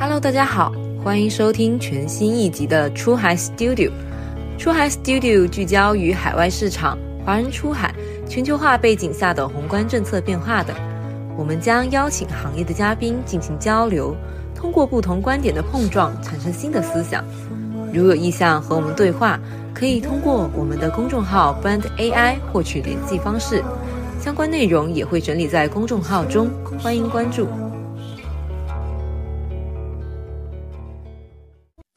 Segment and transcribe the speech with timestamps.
[0.00, 0.72] Hello，大家好，
[1.02, 3.90] 欢迎收听全新一集的出海 Studio。
[4.56, 6.96] 出海 Studio 聚焦于海外市场、
[7.26, 7.92] 华人出海、
[8.28, 10.76] 全球化背景下的宏观政策变化等。
[11.36, 14.14] 我们将邀请行业的嘉宾进行交流，
[14.54, 17.24] 通过不同观点的碰撞，产生新的思想。
[17.92, 19.36] 如有意向和我们对话，
[19.74, 23.64] 可以通过我们的公众号 Brand AI 获取联系方式。
[24.20, 26.48] 相关内容也会整理在公众号中，
[26.80, 27.48] 欢迎关注。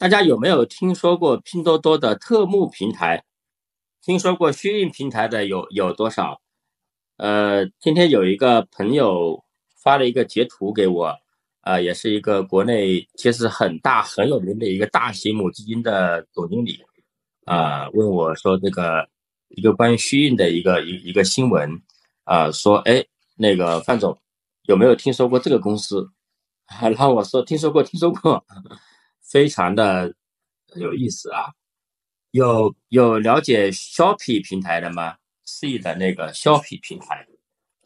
[0.01, 3.23] 大家有没有听说过拼多多的特目平台？
[4.01, 6.41] 听说过虚印平台的有有多少？
[7.17, 9.45] 呃，今天有一个朋友
[9.79, 11.15] 发了一个截图给我，
[11.61, 16.79] 呃，也是一个国内其实很大很有名的一个大型母基金的总经理，
[17.45, 19.07] 啊，问我说这个
[19.49, 21.79] 一个关于虚印的一个一一个新闻。
[22.23, 23.05] 啊，说哎，
[23.35, 24.17] 那个范总
[24.63, 26.09] 有没有听说过这个公司？
[26.81, 28.43] 然后我说听说过，听说过，
[29.31, 30.13] 非常的
[30.75, 31.45] 有意思啊。
[32.31, 35.15] 有有了解 Shopee 平台的吗
[35.45, 37.25] ？C 的那个 Shopee 平台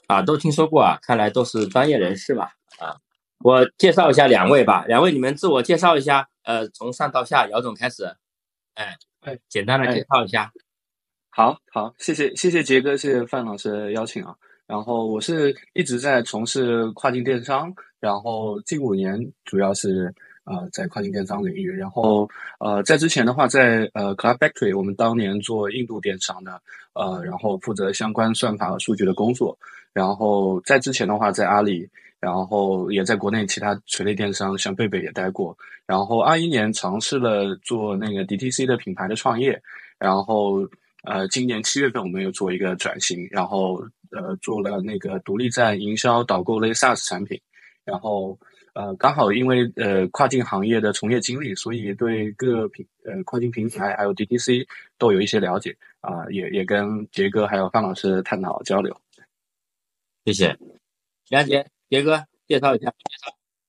[0.07, 0.97] 啊，都听说过啊。
[1.01, 2.45] 看来都是专业人士嘛
[2.79, 2.97] 啊。
[3.39, 6.27] 我介绍一下两位吧，两位你们自我介绍一下。
[6.43, 8.05] 呃，从上到下，姚总开始。
[8.75, 10.51] 哎哎，简单的介绍一下。
[11.29, 14.35] 好好，谢谢谢谢杰哥，谢谢范老师的邀请啊。
[14.67, 20.13] 然后我是一直在从事跨境电商，然后近五年主要是
[20.45, 21.69] 呃在跨境电商领域。
[21.69, 22.29] 然后
[22.59, 26.61] 呃在之前的话，在呃 Cloud Factory，我们当年做印度电商的，
[26.93, 29.57] 呃然后负责相关算法和数据的工作。
[29.93, 35.57] 然后在之前的话，在阿里，然后也在国内其他垂类电商，像贝贝也待过。
[35.85, 39.61] 然后二一年尝试了做那个 DTC 的品牌的创业，
[39.99, 40.67] 然后。
[41.07, 43.75] 呃，今年七月份我们又做一个转型，然后
[44.09, 47.39] 呃做了那个独立站营销导购类 SaaS 产品，
[47.83, 48.35] 然后
[48.75, 54.67] 呃刚好因为呃跨境行业的从业经历，所以对各平呃跨境平台还有 DTC
[54.97, 58.95] 都有一些了解啊，也也跟杰哥还有范老师探讨交流。
[60.25, 60.57] 谢谢，
[61.29, 62.93] 梁杰杰哥介绍一下。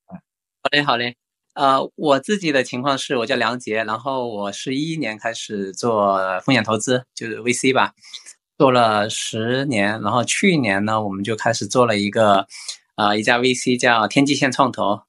[0.06, 1.16] 好嘞，好嘞。
[1.54, 7.94] 呃，我自己的情况是我叫梁杰，然后我是一一年开始做风险投资，就是 VC 吧，
[8.58, 12.47] 做了十年，然后去年呢，我们就开始做了一个，
[12.96, 15.02] 呃，一家 VC 叫天际线创投。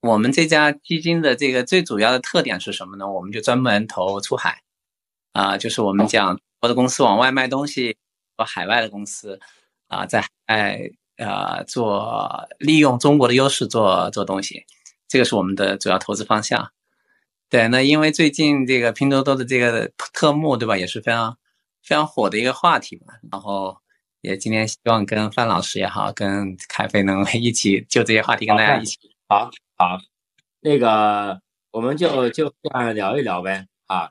[0.00, 3.10] 我们这家基金的这个最主要的特点是什么呢？
[3.10, 4.62] 我们就专门投出海，
[5.32, 7.96] 啊，就是我们讲我的公司往外卖东西，
[8.36, 9.40] 和海外的公司，
[9.88, 14.64] 啊，在海外呃做利用中国的优势做做东西。
[15.08, 16.70] 这个是我们的主要投资方向，
[17.48, 17.66] 对。
[17.68, 21.36] 那因为最近这个拼多多的这个特目，对吧，也是非常
[21.82, 23.14] 非常火的一个话题嘛。
[23.32, 23.78] 然后
[24.24, 28.98] 也今天希望跟范老师也好，跟凯飞能一起就这些话题跟大家一起。
[29.28, 29.98] 好，好，
[30.60, 31.38] 那个
[31.70, 34.08] 我们就就这样聊一聊呗啊。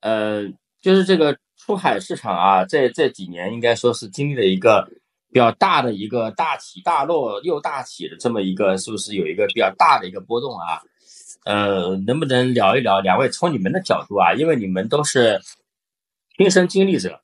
[0.00, 0.42] 呃，
[0.82, 4.88] 就是这个出海市场啊，这这几年应该说是经历了一个。
[5.32, 10.80] 比较大的一个大起大落又大起的这么一个，是不是有一个比较大的一个波动啊？
[11.44, 14.32] 呃，能不能聊一聊两位从你们的角度啊？
[14.32, 15.38] 因为你们都是
[16.38, 17.20] 亲身经历者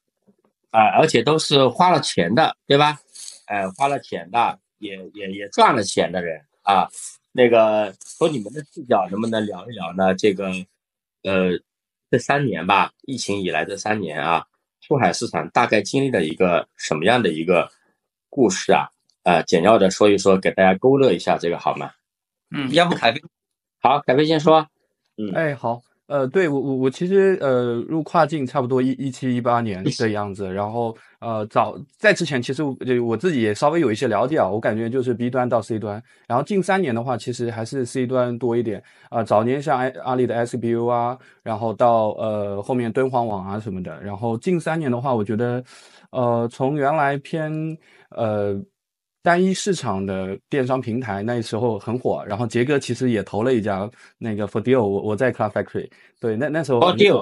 [0.72, 2.98] 啊，而且都是花了钱的，对吧？
[3.46, 6.88] 哎，花了钱的，也也也赚了钱的人啊。
[7.30, 10.12] 那个从你们的视角，能不能聊一聊呢？
[10.16, 10.50] 这个
[11.22, 11.52] 呃，
[12.10, 14.44] 这三年吧，疫情以来这三年啊，
[14.80, 17.70] 出海市场大概经历了一个什么样的一个？
[18.34, 18.88] 故事啊，
[19.24, 21.90] 呃，简要的说一说，给大家勾勒一下这个好吗？
[22.50, 23.20] 嗯，要不凯飞，
[23.78, 24.66] 好，凯飞先说。
[25.18, 45.64] 嗯，哎，好，呃，对我我我其实呃入跨境差不多一一七一八年的样子，然后呃早在之前其实就我自己也稍微有一些了解啊，我感觉就是 B 端到 C 端，然后近三年的话其实还是 C 端多一点啊，早年像阿阿里的 SBU 啊，然后到呃后面敦煌网啊什么的，然后近三年的话，我觉得
[46.10, 47.50] 呃从原来偏
[48.10, 48.54] 呃，
[49.22, 53.88] 单一市场的电商平台那时候很火，然后杰哥其实也投了一家
[54.18, 55.88] 那个 For Deal，我我在 Cloud Factory，
[56.20, 57.20] 对，那那时候 For Deal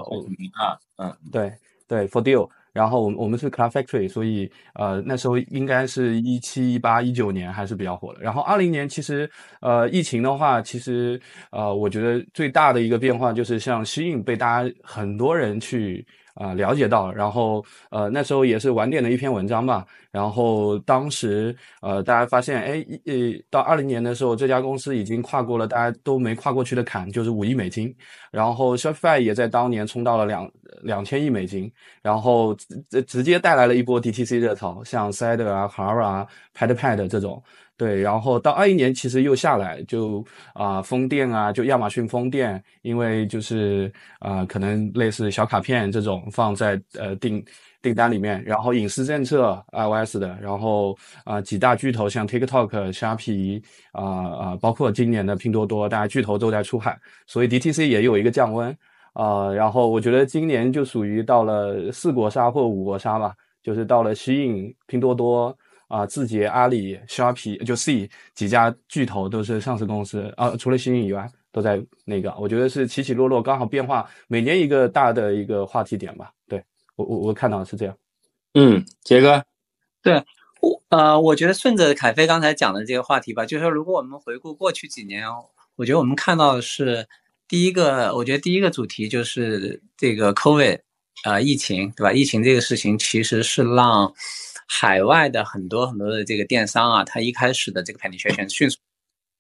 [0.59, 1.53] 啊，嗯，对
[1.87, 8.21] 对 For Deal，然后我们我们是 Cloud Factory，所以呃那时候应该是一七一八一九年还是比较火的。
[8.23, 9.31] 然后二零年其实
[9.61, 11.21] 呃疫情的话，其实
[11.51, 16.07] 呃我觉得最大的一个变化就是像吸引被大家很多人去。
[16.41, 19.87] 啊，了解到，然后呃，那时候也是晚点的一篇文章吧。
[20.11, 23.15] 然后当时呃，大家发现，哎，呃，
[23.51, 27.95] 到二零年的时候，这家公司已经跨过了大家都没跨过去的坎，就是五亿美金。
[28.31, 30.51] 然后 Shopify 也在当年冲到了两
[30.83, 31.71] 两千亿美金，
[32.03, 32.55] 然后
[32.89, 36.27] 直直接带来了一波 DTC 热潮，像 Side 啊、Hara 啊、
[36.57, 37.43] PadPad 这种。
[37.81, 40.23] 对，然后到二一年其实又下来，就
[40.53, 47.43] 啊风电啊，就亚马逊风电，因为就是啊可能类似小卡片这种放在呃订
[47.81, 50.95] 订单里面，然后隐私政策 iOS 的，然后
[51.25, 53.63] 啊几大巨头像 TikTok、虾皮
[53.93, 56.95] 啊啊，包括今年的拼多多，大家巨头都在出海，
[57.27, 58.77] 所以 DTC 也有一个降温
[59.15, 59.51] 啊。
[59.55, 65.57] 然后我觉得今年就属于到了四国杀或五国杀吧，就是到了吸引拼多多。
[65.91, 76.31] 啊，字节、阿里、虾皮就 C 几家巨头都是上市公司啊，除了新运以外，都在那个，我觉得是起起落落，刚好变化，每年一个大的一个话题点吧。
[76.47, 76.63] 对
[76.95, 77.97] 我，我我看到是这样。
[78.55, 79.45] 嗯，杰哥，
[80.01, 80.25] 对
[80.61, 85.27] 我呃，我觉得顺着凯飞刚才讲的这个话题吧，就是说，如果我们回顾过去几年，
[85.75, 87.09] 我觉得我们看到的是
[87.49, 90.79] 第一个，我觉得第一个主题就是这个 COVID
[91.25, 92.13] 啊，疫情，对吧？
[92.13, 94.15] 疫情这个事情其实是让。
[94.73, 98.79] 海外的很多很多的这个电商啊，它一开始的这个 penetration 迅速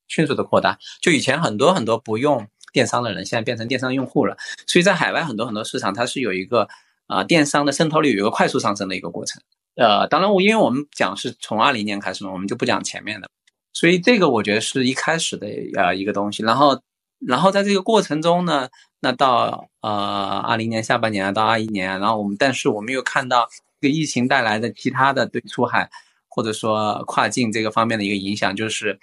[0.08, 4.36] 迅速的扩大，就以前很多很多不用电商的人，现在变成电商用户了。
[4.66, 6.66] 所以在海外很多很多市场，它是有一个
[7.06, 9.40] 啊电商的渗透率有一个快速上升的一个过程。
[9.76, 13.30] 呃，当然我因为我们讲是从二零年开始嘛，我们就不讲前面的，
[13.72, 16.42] 所以这个我觉得是一开始的呃一个东西。
[16.42, 16.82] 然后
[17.24, 18.68] 然后在这个过程中呢，
[18.98, 23.48] 那到呃二零年下半年啊到二一年，啊然后我们但是我们又看到。
[23.80, 25.90] 这个疫情带来的其他的对出海
[26.28, 29.00] 或者说跨境这个方面的一个影响，就是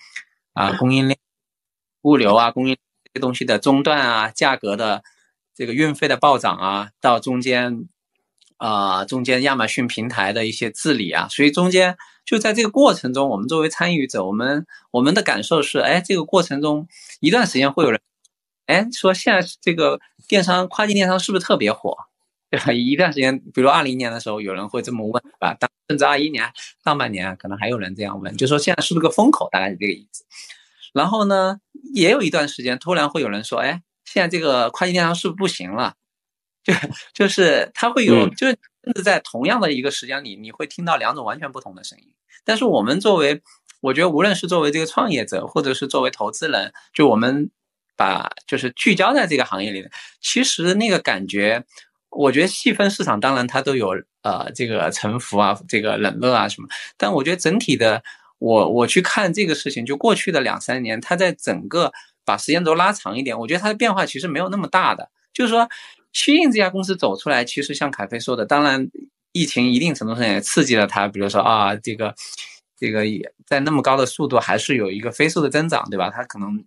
[0.54, 1.18] 啊供应链、
[2.04, 5.04] 物流啊、供应这些东西的中断啊、价格的
[5.56, 7.88] 这个运费的暴涨啊，到中间
[8.58, 16.88] 啊中间亚马逊平台的一些治理啊，所以中间就在这个过程中，我们作为参与者，我们我们的感受是，哎，这个过程中
[17.20, 18.00] 一段时间会有人，
[18.68, 21.98] 哎，说现在这个电商跨境电商是不是特别火？
[22.50, 22.72] 对吧？
[22.72, 25.54] 一段时间，比如二零年的时候，有人会这么问，对吧？
[25.60, 26.50] 当甚至二一年
[26.84, 29.50] 上半年，可能还有人这样问，就说现在是不是个风口？
[29.52, 30.26] 大概是这个意思。
[30.94, 31.60] 然后呢，
[31.94, 35.96] 也有一段时间，突然会有人说，哎，现在这个跨境电商是不是不行了？
[36.64, 36.74] 就
[37.14, 42.14] 就是他会有，就是甚至在同样的一个时间里，你会听到两种完全不同的声音。
[42.44, 43.42] 但是我们作为，
[43.82, 47.50] 我觉得无论是作为这个创业者，或者是作为投资人，就我们
[47.96, 49.88] 把就是聚焦在这个行业里，
[50.22, 51.66] 其实那个感觉。
[52.10, 53.90] 我觉得细分市场当然它都有
[54.24, 56.68] 呃这个沉浮啊，这个冷热啊什么，
[56.98, 58.02] 但我觉得整体的
[58.40, 61.92] 我我去看这个事情，就过去的两三年，它在整个
[62.26, 65.10] 把时间轴拉长一点，我觉得它的变化其实没有那么大的。
[65.34, 65.70] 就是说，
[66.14, 68.90] 虚印这家公司走出来，其实像凯飞说的，当然
[69.34, 72.16] 疫情一定程度上也刺激了它，比如说啊这个
[72.78, 76.10] 这个也在那么高的速度还是有一个飞速的增长，对吧？
[76.10, 76.64] 它可能。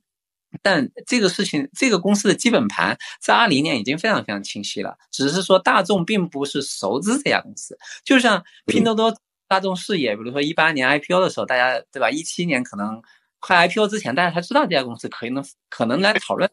[0.62, 7.78] 但这个事情，这个公司的基本盘在二零年已经非常非常清晰了，只是说大众并不是熟知这家公司。
[8.04, 9.16] 就像拼多多、
[9.46, 12.10] 大众视野，比如说一八年 IPO 的时候，大家对吧？
[12.10, 13.00] 一七年可能
[13.38, 16.50] 快 IPO 之前，大家才知道这家公司可以能可能来讨论。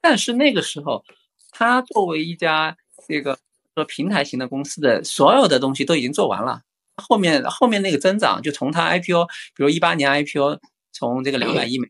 [0.00, 1.04] 但是那个时候，
[1.50, 2.76] 它作为一家
[3.08, 3.38] 这个
[3.74, 6.62] 说平台型的公司的所有的东西都已经做完了，
[6.96, 9.26] 后面后面那个增长就从它 IPO，
[9.56, 10.60] 比如一八年 IPO
[10.92, 11.88] 从这个两百亿美。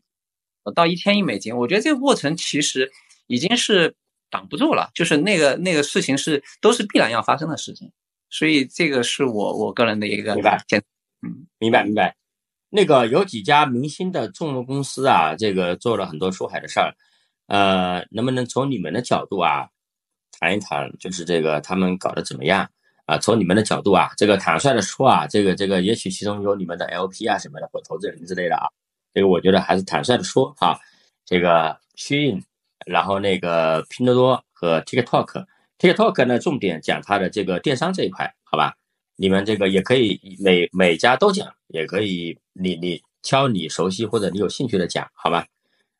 [0.75, 2.91] 到一千亿美金，我觉得这个过程其实
[3.27, 3.95] 已经是
[4.29, 7.91] 挡不住了，就是那个那个事情是都是必然要发生的事情，
[8.29, 10.63] 所以这个是我我个人的一个明白，
[11.21, 12.15] 嗯，明白明白。
[12.69, 16.95] 那个有几家明星的众筹公司啊，这个做了很多出海的事儿，
[17.47, 19.67] 呃，能不能从你们的角度啊
[20.39, 22.69] 谈一谈，就是这个他们搞得怎么样
[23.05, 23.17] 啊？
[23.17, 28.69] 从你们的角度啊，这个坦率的说啊，这个这个也许其中有你们的 LP 啊什么的或投资人之类的啊。
[29.13, 30.79] 这个我觉得还是坦率的说哈，
[31.25, 32.41] 这个 XIN，，
[32.85, 38.73] 然后那个拼多多和 TikTok，TikTok 呢重点讲它的这个电商这一块，好吧？
[39.17, 45.45] 你们这个也可以每每家都讲，也可以你你挑你熟悉或者你有兴趣的讲，好吧？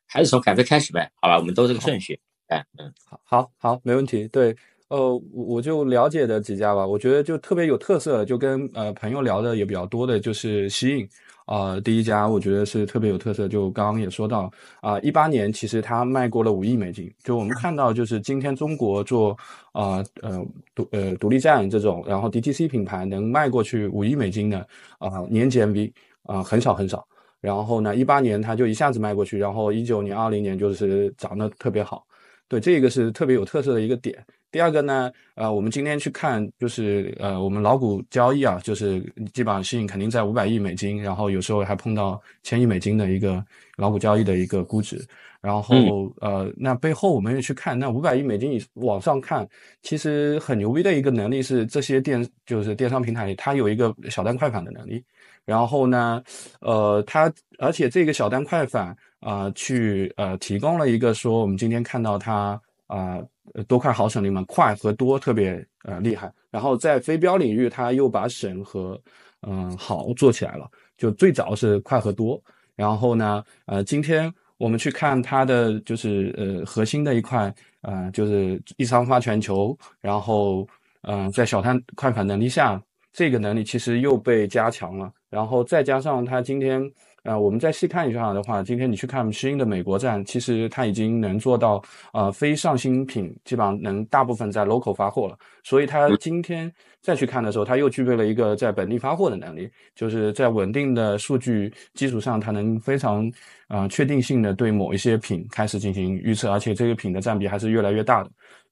[0.06, 1.38] 还是从凯飞开始呗，好吧？
[1.38, 4.26] 我们都这个顺序，哎，嗯，好，好，好，没问题。
[4.28, 4.56] 对，
[4.88, 4.98] 呃，
[5.32, 11.08] 我我就了解的几家吧，我觉得就特别有特色，就跟呃朋友聊的也比较多的，就是吸印。
[11.52, 17.12] 呃，第一家我觉得是特别有特色，就刚刚也说到啊，一八年其实它卖过了五亿美金。
[17.22, 19.36] 就我们看到，就是今天中国做
[19.72, 20.42] 啊呃
[20.74, 24.66] 独呃独立站这种，然后 DTC 品牌能卖过去五亿美金的
[24.98, 25.92] 啊年 GMV
[26.22, 27.06] 啊很少很少。
[27.38, 32.06] 然后呢，一八年它就一下子卖过去，然后一九年、二零年就是涨得特别好。
[32.48, 34.24] 对，这个是特别有特色的一个点。
[34.52, 39.00] 第二个呢，呃，我们今天去看，就是呃，我们老股交易啊，就是
[39.32, 43.42] 基本上吸引肯定在五百亿美金，然后有时候还碰到千亿美金的一个
[43.78, 45.02] 老股交易的一个估值。
[45.40, 45.74] 然后
[46.20, 49.48] 呃，那背后我们也去看，那五百亿美金以往上看，
[49.82, 55.02] 其实很牛逼的一个能力是这些电就是电商平台里，它有一个小单快返的能力。
[55.44, 56.22] 然后呢，
[56.60, 62.60] 呃，它而且这个小单快返啊，去呃提供了一个说我们今天看到它
[62.96, 63.18] 啊。
[63.66, 68.98] 多快好省里面快和多特别呃厉害，然后在非标领域，它又把省和
[69.42, 70.70] 嗯好做起来了。
[70.96, 72.40] 就最早是快和多，
[72.76, 80.66] 然后呢，呃，今天我们去看它的就是呃核心的一块，呃，就是一仓发全球，然后
[81.02, 82.80] 嗯，在小摊快反能力下，
[83.12, 86.88] 这个能力其实又被加强了，然后再加上它今天。
[87.24, 91.80] 呃，我们再细看一下的话，今天你去看新的美国站，其实它已经能做到，
[92.12, 95.38] 呃，非上新品基本上能大部分在 local 发货了。
[95.62, 96.68] 所以它今天
[97.00, 103.32] 再去看的时候，它又具备了一个在本地发货的能力，就是在稳定的数据基础上，它能非常
[103.68, 108.30] 啊确定性的对某一些品开始进行预测，而且这个品的占比还是越来越大的。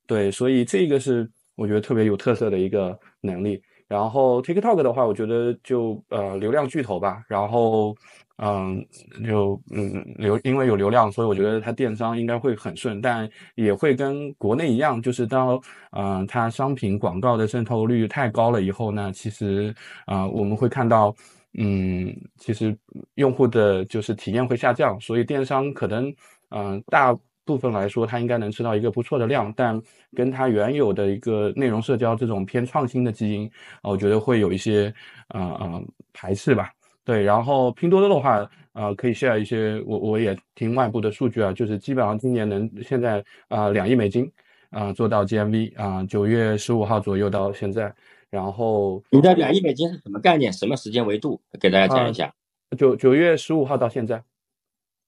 [0.09, 3.63] 对，所以这个是我觉得特别有特色的一个能力。
[3.91, 7.95] 然后 TikTok 的话，我觉得就呃流量巨头吧，然后。
[8.43, 8.83] 嗯，
[9.29, 19.75] 就嗯流，因为有流量，所以我觉得它电商应该会很顺，但也会跟国内一样，就是当嗯它商品广告的渗透率太高了以后呢，其实
[20.07, 21.15] 啊我们会看到，
[21.59, 22.75] 嗯，其实
[23.17, 26.11] 用户的就是体验会下降，所以电商可能
[26.49, 27.15] 嗯大
[27.51, 29.81] 部分来说它应该能吃到一个不错的量，但
[30.15, 33.51] 跟它原有的一个内容社交这种偏创新的基因
[33.83, 34.95] 啊，我觉得会有一些
[35.29, 36.71] 啊啊排斥吧。
[37.05, 44.31] 对，然后拼多多的话，呃，可以 share 一些，我我也听外部的数据啊，就是基本上今年能现在啊两亿美金
[44.71, 47.93] 啊做到 GMV 啊，九月十五号左右到现在，
[48.31, 50.53] 然后你的两亿美金是什么概念？
[50.53, 51.41] 什么时间维度？
[51.59, 52.33] 给大家讲一下。
[52.79, 54.23] 九九月十五号到现在，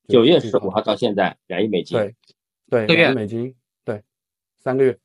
[0.08, 1.96] 九月十五号到现在两亿美金。
[1.96, 2.12] 对，
[2.72, 4.02] 对，两亿美金，对，
[4.58, 4.98] 三个月，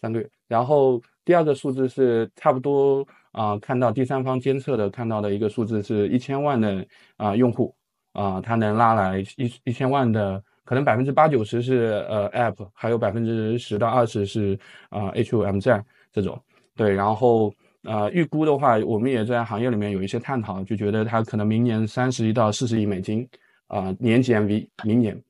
[0.00, 0.30] 三个月。
[0.46, 3.06] 然后第二个数字是差不多。
[3.32, 6.84] 啊，看到第三方监测的看到的一个数字是一千万的
[7.16, 7.72] 啊用户
[8.12, 14.58] 啊，它能拉来一一千万的，可能百分之八九十是呃 App，还有百分之十到二十是
[14.88, 16.40] 啊 HOM 站这种。
[16.74, 23.28] 对，然后呃预估的话，我们也在行业里面有一些探讨，就觉得它可能明年三十亿到四十亿美金
[23.68, 25.22] 啊年 GMV，明年。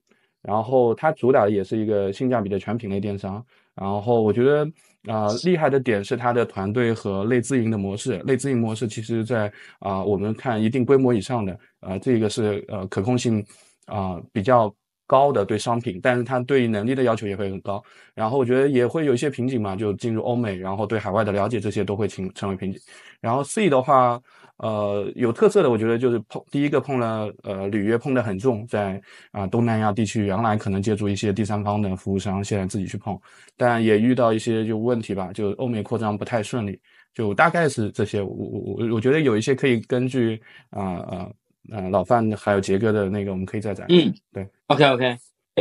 [0.42, 3.44] 然后它主打的也是一个性价比的全品类电商。
[3.74, 4.66] 然后我觉得。
[5.06, 8.18] 啊，厉害的点是它的团队和类自营的模式。
[8.26, 13.42] 类自营模式其实，在啊，我们看一定规模以上的，啊，这个是呃可控性
[13.86, 14.70] 啊比较
[15.06, 17.82] 高的对商品，但是它对能力的要求也会很高。
[18.12, 22.78] 然后我觉得也会有一些瓶颈嘛，就进入欧美，然后对海外的了解这些都会成成为瓶颈。
[23.20, 24.20] 然后 C 的话。
[24.58, 29.00] 呃，有特色的，我觉得就是碰第一个碰了，呃，履约碰得很重，在
[29.30, 33.18] 啊东南亚地区，原来可能借助一些第三方的服务商，现在自己去碰，
[33.56, 36.78] 但也遇到一些就问题吧，就欧美扩张不太顺利，
[37.14, 38.20] 就大概是这些。
[38.20, 41.30] 我我我我觉得有一些可以根据啊啊
[41.70, 43.86] 啊老范还有杰哥的那个，我们可以再展。
[43.90, 45.16] 嗯，对，OK OK，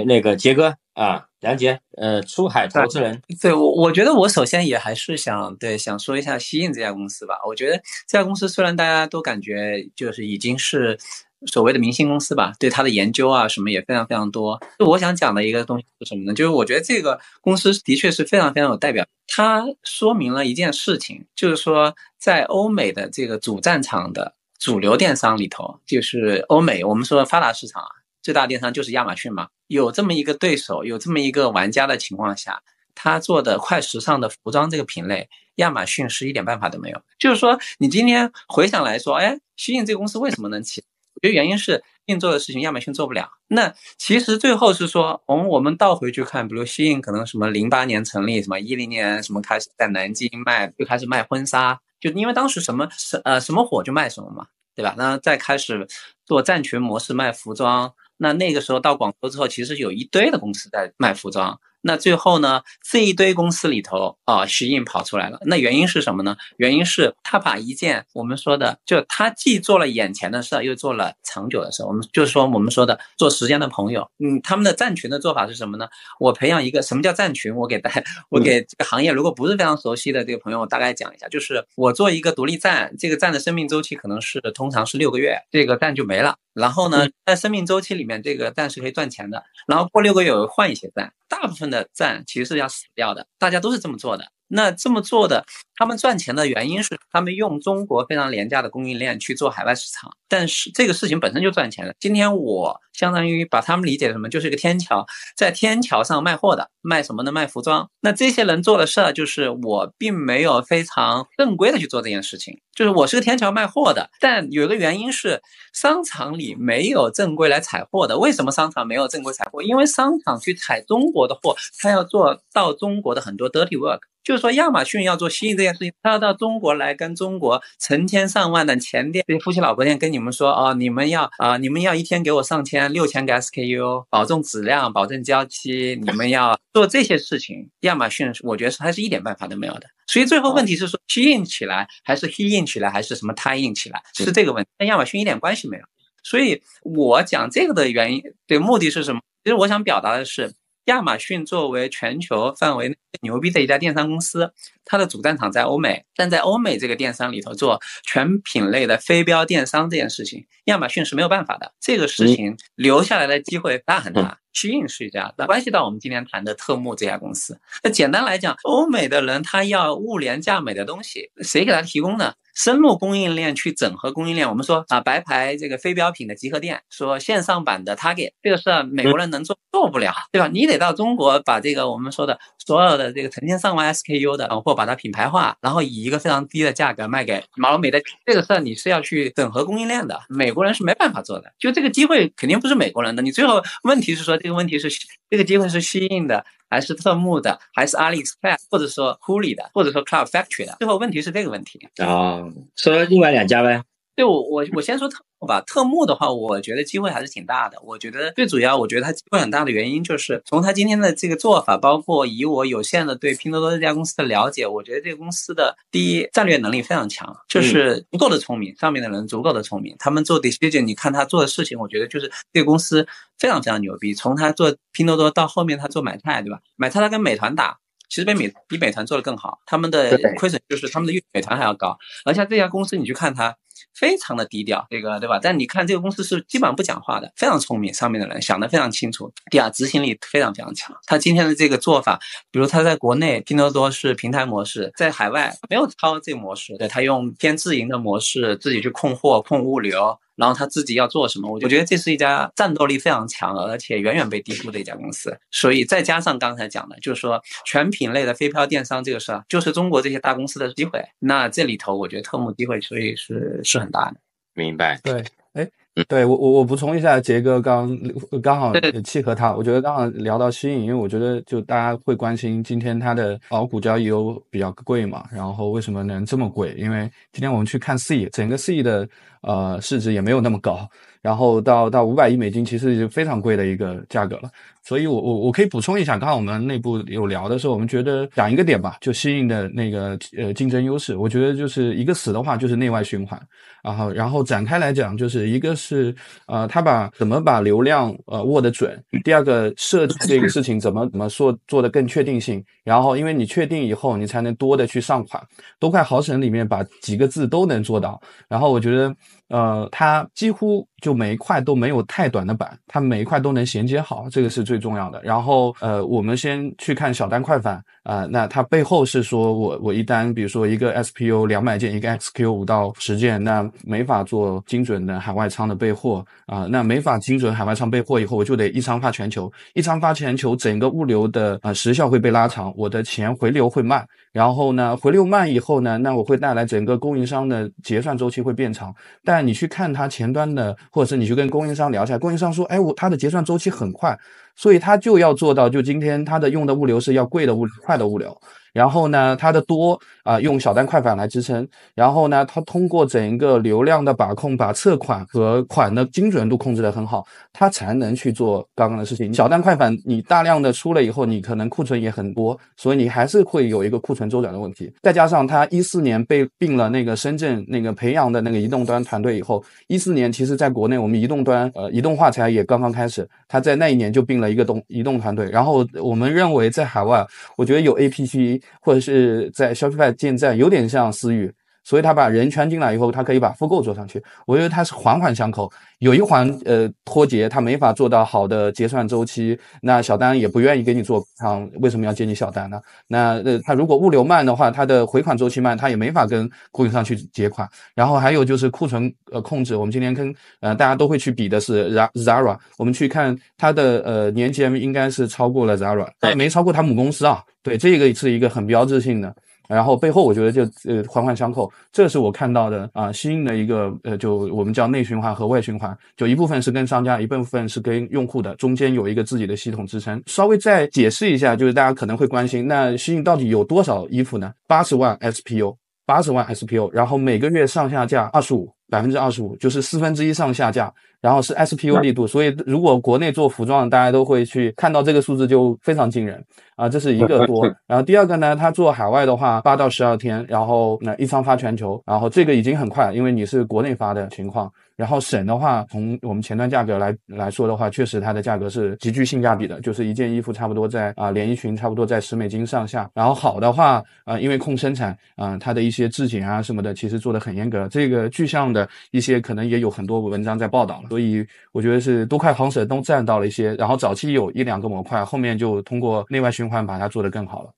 [0.06, 1.24] 那个杰哥啊。
[1.40, 7.36] 梁杰，呃，出海投资人，对我，我觉得我首先也还是想对想说一下西印这家公司吧。
[7.48, 7.78] 我觉得
[8.08, 10.98] 这家公司虽然大家都感觉就是已经是
[11.46, 14.60] 所谓的明星公司吧，对它的研究啊什么也非常非常多。
[14.80, 16.34] 就我想讲的一个东西是什么呢？
[16.34, 27.90] 就是我觉得这个公司的确是非常非常有代表，它说明了一件事情，就是说在欧美的这个主战场的主流电商里头，就是欧美我们说发达市场啊。
[28.28, 32.62] 最大电商就是亚马逊嘛，有这么一个对手，有这么一个玩家的情况下，
[32.94, 37.02] 他做的快时尚的服装这个品类，亚马逊是一点办法都没有。
[37.18, 40.84] 就是说，你今天回想来说，哎，西印这个公司为什么能起？
[41.14, 43.30] 我觉得原因是印做的事情亚马逊做不了。
[43.48, 54.96] 那其实最后是说，我们我们倒回去看，比如西印可能什么零八年成立，什么一零年什么开始在南京卖，就开始卖婚纱，就因为当时什么什呃什么火就卖什么嘛，对吧？
[54.98, 55.88] 那再开始
[56.26, 57.94] 做站群模式卖服装。
[58.18, 61.60] 那那个时候到广州之后，其实有一堆的公司在卖服装。
[61.82, 65.40] 那最后呢，这一堆公司里头啊，徐印跑出来了。
[65.46, 66.36] 那原因是什么呢？
[66.58, 71.84] 原因是他把一件我们说的，就他既做了眼前的事，又做了长久的事。
[71.84, 74.10] 我们就是说，我们说的做时间的朋友。
[74.20, 75.88] 嗯，他们的站群的做法是什么呢？
[76.20, 77.56] 我培养一个什么叫站群？
[77.56, 77.92] 我给大
[78.30, 86.36] 我给这个行业如果不是非常熟悉的这个朋友，我大概讲一下，就是我做一个独立站，这个站的生命周期可能是通常是六个月，这个站就没了。
[86.54, 89.44] 然后呢，在生命周期里面，这个站是可以赚钱的。
[89.68, 94.26] 然后过六个月我换一些站，大部分的站其实是要死掉的，大家都是这么做的。
[94.48, 95.46] 那这么做的，
[95.78, 101.94] 他们赚钱的原因是他们用中国非常廉价的供应链去做海外市场，但是这个事情本身就赚钱了。
[102.00, 105.06] 今天我相当于把他们理解什么，就是一个天桥，
[105.36, 107.32] 在天桥上卖货的，卖什么呢？
[107.32, 107.90] 卖服装。
[108.02, 115.42] 那这些人做的事儿就是我并没有非常正规的去做这件事情，就是我是个天桥卖货的，但有一个原因是
[115.74, 118.18] 商场里没有正规来采货的。
[118.18, 119.62] 为什么商场没有正规采货？
[119.62, 124.00] 因为商场去采中国的货，他要做到中国的很多 dirty work。
[124.24, 137.70] 就是说，亚马逊要做吸引这件事情，他要到中国来跟中国成千上万的前店、夫妻老婆店跟你们说，哦，你们要啊，你们要一天给我上千、六千个 SKU，保证质量、保证交期，你们要做这些事情。
[137.82, 139.88] 亚马逊，我觉得是它是一点办法都没有的。
[140.08, 145.84] 所以最后问题是说，吸引起来还是 he in 起来，还是什么 tie in 起来，是这个问题，跟亚马逊一点关系没有。
[146.24, 149.22] 所以我讲这个的原因，的目的是什么？
[149.44, 150.54] 其实我想表达的是。
[150.88, 154.54] 亚马逊作为全球范围内牛逼的一家电商公司，
[154.86, 161.74] 它的主战场在欧美，但在欧美这个电商里头做全品类的非标电商这件事情，亚马逊是没有办法的。
[161.80, 164.40] 这个事情留下来的机会大很大。
[164.58, 167.60] 虚印是一家，那关系到我们今天谈的特木这家公司。
[167.84, 172.34] 那简单来讲，欧美的人他要物廉价美的东西，谁给他提供呢？
[172.56, 174.50] 深入供应链去整合供应链。
[174.50, 180.48] 我们说啊，白牌这个非标品的集合店，说线上版的 Target，这个事儿美国人能做做不了，对吧？
[180.48, 191.54] 你得到中国把这个我们说的所有的这个成千上万 SKU 的，或把它品牌化，然后以一个非常低的价格卖给毛美的，这个事儿你是要去整合供应链的，美国人是没办法做的。
[191.60, 193.22] 就这个机会肯定不是美国人的。
[193.22, 194.90] 你最后问题是说这个问题是
[195.30, 196.46] 这个机会是吸引的。
[196.70, 200.76] 还是特目的，还是阿里 Express，或者说 h u l i 的，或者说 Cloud Factory 的？
[200.80, 202.44] 最后问题是这个问题啊。
[202.76, 203.84] 说另外两家呗。
[204.18, 205.62] 对我我我先说特木吧。
[205.62, 207.78] 特木的话，我觉得机会还是挺大的。
[207.84, 223.08] 我觉得最主要，我觉得它机会很大的原因就是从它今天的这个做法，包括以我有限的对拼多多这家公司的了解，我觉得这个公司的第一战略能力非常强，就是足够的聪明，上面的人足够的聪明，他们做 decision，你看他做的事情，我觉得就是这个公司
[223.38, 224.16] 非常非常牛逼。
[224.16, 226.60] 从他做拼多多到后面他做买菜，对吧？
[226.76, 227.78] 买菜他跟美团打，
[228.10, 231.98] 其实比美比美团做的更好，他们的亏损就是他们的比美团还要高。
[232.26, 233.56] 而且这家公司你去看它。
[233.94, 235.40] 非常的低调，这个对吧？
[235.42, 239.32] 但你看这个公司是基本上不讲话的，非常聪明，上面的人想的非常清楚。
[239.52, 240.96] 第二，执行力非常非常强。
[241.06, 242.20] 他今天的这个做法，
[242.52, 250.20] 比如他在国内拼多多是平台模式，在海外没有抄这个模式，对他用偏自营的模式，自己去控货、控物流。
[250.38, 251.50] 然后他自己要做什么？
[251.50, 255.38] 我我觉得这是一家战斗力非常强，而且远远被低估的一家公司。
[255.52, 261.04] 所以再加上刚才讲的，就是说全品类的非标电商这个事儿，就是中国这些大公司的机会。
[261.20, 264.18] 那这里头我觉得特木机会，所以是是很大的。
[264.54, 265.02] 明白。
[265.04, 265.70] 对，哎。
[266.08, 267.98] 对我我我补充一下，杰哥刚
[268.42, 276.76] 刚好也契合他，我觉得刚好聊到吸引，因为我觉得就大家会关心今天它的熬股交易有比较贵嘛，然后为什么能这么贵？
[276.78, 279.08] 因为今天我们去看 C，整个 C 的
[279.42, 280.88] 呃市值也没有那么高，
[281.22, 284.50] 然后到到五百亿美金，其实就非常贵的一个价格了。
[284.84, 293.38] 所以，我我我可以补充一下，刚刚我们内部有聊的时候，我们觉得讲一个点吧，就吸引的那个呃竞争优势，我觉得就是一个死的话，就是内外循环。
[293.84, 302.64] 然后，然后展开来讲，就是一个是呃，他把怎么把流量呃握得准，第二个设计这个事情怎么怎么做做的更确定性。
[302.86, 305.42] 然后，因为你确定以后，你才能多的去上款，
[305.80, 308.22] 多快好省里面把几个字都能做到。
[308.48, 309.14] 然后，我觉得。
[309.50, 315.22] 呃，他几乎就每一块都没有太短的板，它每一块都能衔接好，这个是最重要的。
[315.24, 334.06] 然后，呃，我们先去看小单快反啊，那它背后是说我我一单，比如说一个 SPU 两百件，一个 XQ 五到十件，那没法做精准的海外仓的备货啊，那没法精准海外仓备货以后，我就得一仓发全球，一仓发全球，整个物流的呃时效会被拉长，我的钱回流会慢。
[334.38, 338.94] 然后呢，回流慢以后呢，那我会带来整个供应商的结算周期会变长。
[339.24, 344.16] 但你去看它前端的，或者是你去跟供应商聊一下，供应商说，哎，我它的结算周期很快，
[344.56, 348.40] 所以它就要做到，就今天它的用的物流是要贵的物流快的物流。
[348.78, 351.68] 然后呢，它的多啊，用小单快反来支撑。
[351.96, 359.34] 然后呢，它通过整一个流量的把控，把测款和款的精准度控制得很好，它才能去做刚刚的事情。
[359.34, 364.94] 小单快反你大量的出了以后，你可能库存也很多，所以你还是会有一个库存周转的问题。
[365.02, 375.50] 再加上它一四年被并了那个深圳那个培养的那个移动端团队以后，一四年其实在国内我们移动端呃移动化才也刚刚开始，它在那一年就并了一个动移动团队。
[375.50, 378.62] 然后我们认为在海外，我觉得有 A P P。
[378.82, 381.54] 或者是在 Shopify 建站有点像私域，
[381.88, 384.22] 所以他把人圈进来以后，他可以把复购做上去。
[384.46, 392.82] 我觉得它是环环相扣，有一环呃脱节，他没法做到好的结算周期，那小单也不愿意给你做仓，为什么要接你小单呢？
[393.08, 397.66] 那呃他如果物流慢的话，他的回款周期慢，他也没法跟供应商去结款。
[397.96, 407.42] 然后还有就是库存呃控制，我们今天跟呃大家都会去比的是 Zara，我们去看它的呃年 GM 应该是超过了 Zara，但没超过它母公司啊。
[407.64, 409.34] 对，这个是一个很标志性的。
[409.68, 420.22] 然后背后我觉得就呃环环相扣，这是我看到的啊，新颖的一个呃，就我们叫内循环和外循环，就一部分是跟商家，一部分是跟用户的，中间有一个自己的系统支撑。
[420.26, 424.54] 稍微再解释一下，就是大家可能会关心，那新颖到底有多少衣服呢？
[424.68, 425.76] 八十万 SPU，
[426.06, 430.94] 八十万 SPU，然后每个月上下架二十五，百分之二十五，就是四分之一上下架。
[431.22, 436.44] 然后是 SPU 力度，所以如果国内做服装，大家都会去看到这个数字就非常惊人
[436.76, 437.66] 啊，这是一个多。
[437.88, 444.72] 然后第二个呢，它做海外的话，八到十二天，然后那一仓发全球，然后这个已经很快，因为你是国内发的情况。
[444.96, 453.08] 然后省的话，从我们前端价格来来说的话，确实它的价格是极具性价比的，就是一件衣服差不多在啊连衣裙差不多在十美金上下。
[453.14, 457.88] 然后好的话啊，因为控生产啊，它的一些质检啊什么的，其实做的很严格。
[457.90, 461.07] 这个具象的一些可能也有很多文章在报道了。
[461.10, 463.74] 所以我觉得是多块行省都占到了一些。
[463.76, 467.74] 然后早期有一两个模块，后面就通过内外循环把它做得更好了。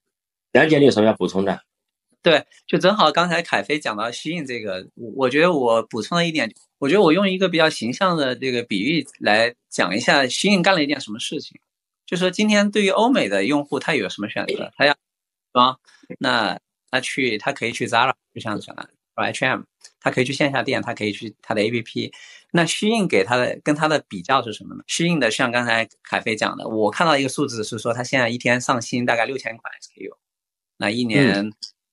[0.51, 1.59] 梁姐，你有什么要补充的？
[2.21, 11.57] 对，就正好刚才凯飞讲到吸引这个，我我觉得我补充了一点，我觉得我用一个比较形象的这个比喻来讲一下吸引干了一件什么事情。
[12.05, 14.69] 就说今天对于欧美的用户，他有什么选择？
[14.75, 14.93] 他要
[15.53, 15.79] 装，
[16.17, 16.59] 那
[16.91, 18.89] 他去他可以去 Zara，就像讲的
[19.25, 19.61] H&M，
[19.99, 22.11] 他可以去线下店，他可以去他的 APP。
[22.51, 24.83] 那虚印给他的跟他的比较是什么呢？
[24.87, 30.17] 虚印的像刚才凯飞讲的，我看到一个数字是说，他现在一天上新大概六千款 SKU，
[30.77, 31.51] 那一年。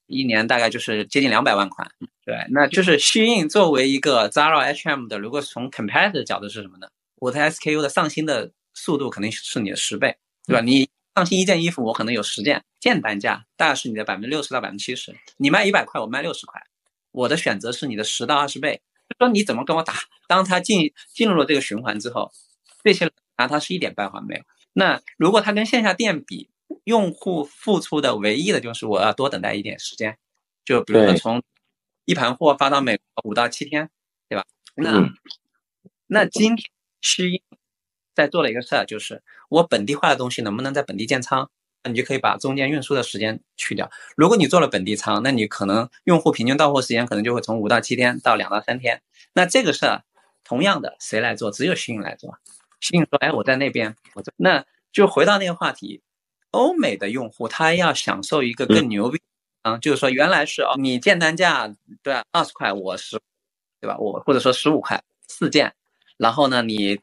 [0.09, 1.91] 一年大概就是接近两百万款，
[2.25, 6.87] 对，那就是虚印作为一个 Zara H&M 的，如果从 competitor 的角度是什么呢？
[7.17, 10.61] 我的 SKU 的上新的速度肯定是你的十倍，对吧？
[10.61, 15.13] 你上新一件衣服，我可能有十件，件单价大概是你的百分之六十到百分之七十。
[15.39, 16.63] 你卖一百块，我卖六十块，
[17.17, 18.81] 我的选择是你的十到二十倍。
[19.19, 19.95] 说你怎么跟我打？
[20.29, 22.33] 当他进进入了这个循环之后，
[22.83, 24.43] 这些拿他是一点办法没有。
[24.73, 26.51] 那如果他跟线下店比？
[26.83, 30.19] 用户付出的唯一的就是我要多等待一点时间，
[30.65, 31.43] 就比如说从
[32.05, 33.89] 一盘货发到美国五到七天，
[34.29, 34.45] 对吧？
[34.75, 35.09] 那
[36.09, 36.69] 那今天
[37.01, 37.43] 虚印
[38.15, 41.51] 在做了一个事儿，就是我本地化的东西能不能在本地建仓？
[41.87, 43.89] 那你就可以把中间运输的时间去掉。
[44.17, 49.03] 如果你做了本地仓，那你可能用户平均到货时间可能就会从五到七天到两到三天。
[49.35, 50.03] 那这个事儿
[50.43, 51.53] 同样的谁来做？
[51.53, 52.41] 只有虚印来做。
[52.81, 56.03] 虚印说：“哎，我在那边，我在。”那就回到那个话题。
[56.51, 59.21] 欧美的用户他要享受一个更牛逼，
[59.63, 61.73] 嗯，就是说原来是哦，你建单价
[62.03, 63.21] 对二十块，我十，
[63.81, 63.97] 对吧？
[63.99, 65.73] 我或者说十五块四件，
[66.17, 66.99] 然后呢，你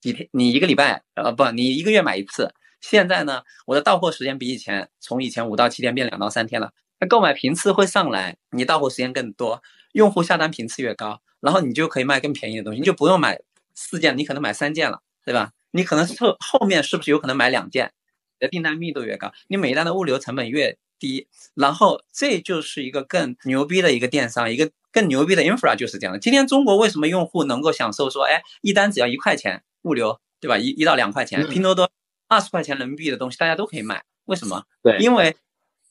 [0.00, 2.54] 几天你一个礼拜呃不，你一个月买一次。
[2.82, 13.40] 现在呢，我的到货时间比以前从以前五到七天变两到三天了，那购买频次会上来，你到货时间更多，用户下单频次越高，然后你就可以卖更便宜的东西，你就不用买
[13.74, 15.52] 四件，你可能买三件了，对吧？
[15.70, 17.92] 你可能后后面是不是有可能买两件？
[18.38, 26.18] 你的订单密度越高，你每一单的物流成本越低，然后这就是一个更牛逼的一个电商，一个更牛逼的 infra 就是这样的。
[26.18, 30.58] 今天中国为什么用户能够享受说，哎，一单只要一块钱物流，对吧？
[30.58, 31.88] 一一到两块钱，拼多多
[32.32, 34.64] 二十块钱人民币的东西大家都可以买，为什么？
[34.82, 35.36] 对，因为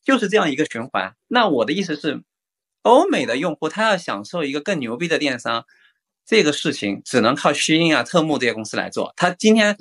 [0.04, 1.16] 就是这样一个循环。
[1.28, 2.24] 那我的意思是，
[2.82, 5.66] 欧美的用户他要享受一个更牛逼的电商，
[6.26, 9.14] 这个事情只能靠虚印啊、特木这些公司来做。
[9.16, 9.78] 他今天。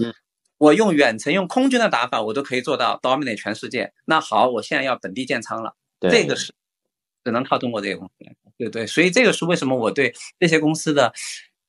[0.60, 3.94] 我用远程用空军的打法，我都可以做到 dominate 全世界。
[4.04, 6.52] 那好，我现在要本地建仓了，这个是
[7.24, 8.12] 只能靠中国这些公司，
[8.58, 8.86] 对不对？
[8.86, 11.14] 所以这个是为什么我对这些公司的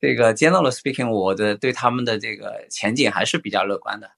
[0.01, 4.11] 这个 general speaking，我的对他们的这个前景还是比较乐观的。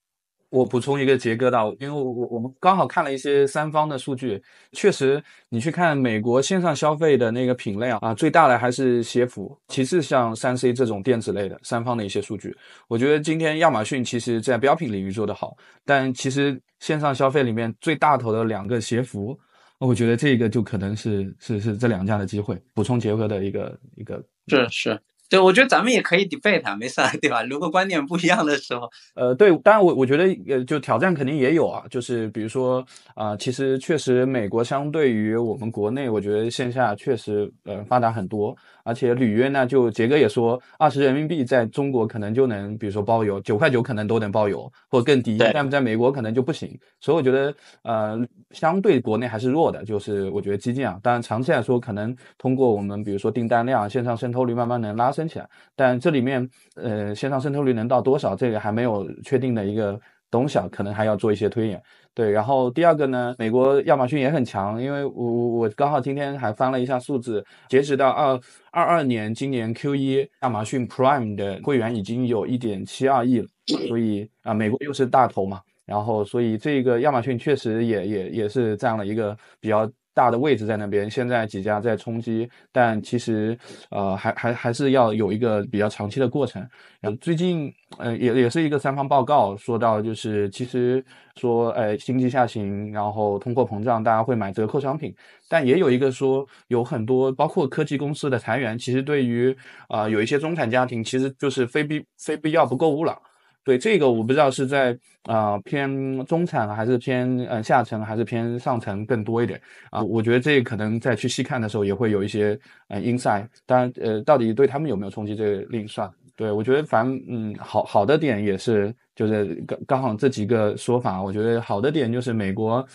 [0.54, 4.40] 我补充一个杰哥的，因为我我我们刚好看了一些三方的数据，
[4.72, 12.56] 确实，你去看美国线上消费的那个品类啊，啊，最大的还是鞋服，其次像三 C 这种电子类的，三方的一些数据，
[12.88, 19.36] 我觉得今天亚马逊其实在标品领域做得好，但其实线上消费里面最大头的两个鞋服，
[19.80, 25.02] 我觉得这个就可能是是是这两家的机会，补充杰哥的一个一个是是。
[25.34, 27.42] 对，我觉得咱们也可以 debate，没事，对吧？
[27.42, 55.23] 如果观点不一样的时候，呃，对，当然我我觉得呃，就挑战肯定也有啊，就是比如说啊，其实确实美国相对于我们国内，我觉得线下确实呃发达很多，而且履约呢，就杰哥也说，二十人民币在中国可能就能，比如说包邮，九块九可能都能包邮，或者更低，但在美国可能就不行，所以我觉得呃，相对国内还是弱的，就是我觉得基建啊，当然长期来说，可能通过我们比如说订单量、线上渗透率慢慢能拉升。
[55.28, 61.82] 起来，但这里面呃线上渗透率能到多少，这个还没有确定的一个东西啊，可能还要做一些推演。
[62.14, 68.40] 对，然后第二个呢，美国亚马逊也很强，因为我我刚好今天还翻了一下数字，截止到二
[68.72, 73.48] 二二年今年 Q 一，亚马逊 Prime 的会员已经有一点七二亿了，
[73.88, 79.92] 所以啊，美国又是大头嘛，然后所以这个亚马逊确实也也也是占了一个比较。
[80.14, 83.58] 大的位置在那边，现在几家在冲击，但其实，
[83.90, 86.62] 呃，还还还是要有一个比较长期的过程。
[87.02, 91.04] 嗯最近，呃，也也是一个三方报告，说到就是其实
[91.36, 95.14] 说，呃，经济下行，然后通货膨胀，大家会买折扣商品，
[95.50, 99.56] 但也有一个说，有很多包括科技公司的裁员，其实对于
[99.90, 103.18] 啊有一些中产家庭，其实就是非必非必要不购物了。
[103.64, 110.02] 对这个我不知道是在啊偏中产还是偏呃下层还是偏上层更多一点啊？
[110.04, 116.12] 我觉得这可能再去细看的时候也会有一些呃 inside，当然呃到底对他们有没有冲击这个另算。
[116.36, 122.86] 对我觉得反正嗯好好的点也是就是刚刚好这几个说法，我觉得好的点就是美国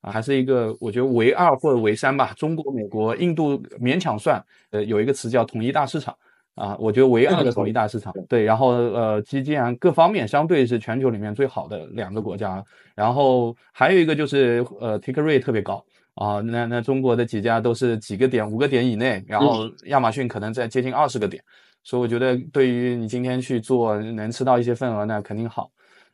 [0.00, 6.14] 啊还是一个我觉得唯二或者唯三吧，中国、美国、印度勉强算，呃有一个词叫统一大市场。
[6.54, 12.62] 啊，我觉得唯二的统一大市场，对，然后呃，基建各方面相对是全球里面最好的两个国家，
[12.94, 15.84] 然后还有一个就是呃，take rate 特别高。
[16.14, 21.42] 啊，那那中国的几家都是几个点，五个点以内，然后亚马逊可能在接近二十个点，
[21.82, 25.70] 所以我觉得对于你今天去做能吃到一些份额那肯定好，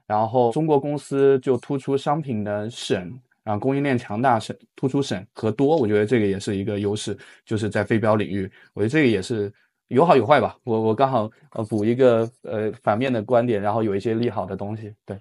[0.06, 9.52] 然后中国公司就突出商品的省啊，供应链强大省突出省和多，我觉得这个也是一个优势，就是在非标领域，我觉得这个也是。
[9.88, 15.16] 有好有坏吧，我我刚好呃补一个呃反面的观点，然后有一些利好的东西，对，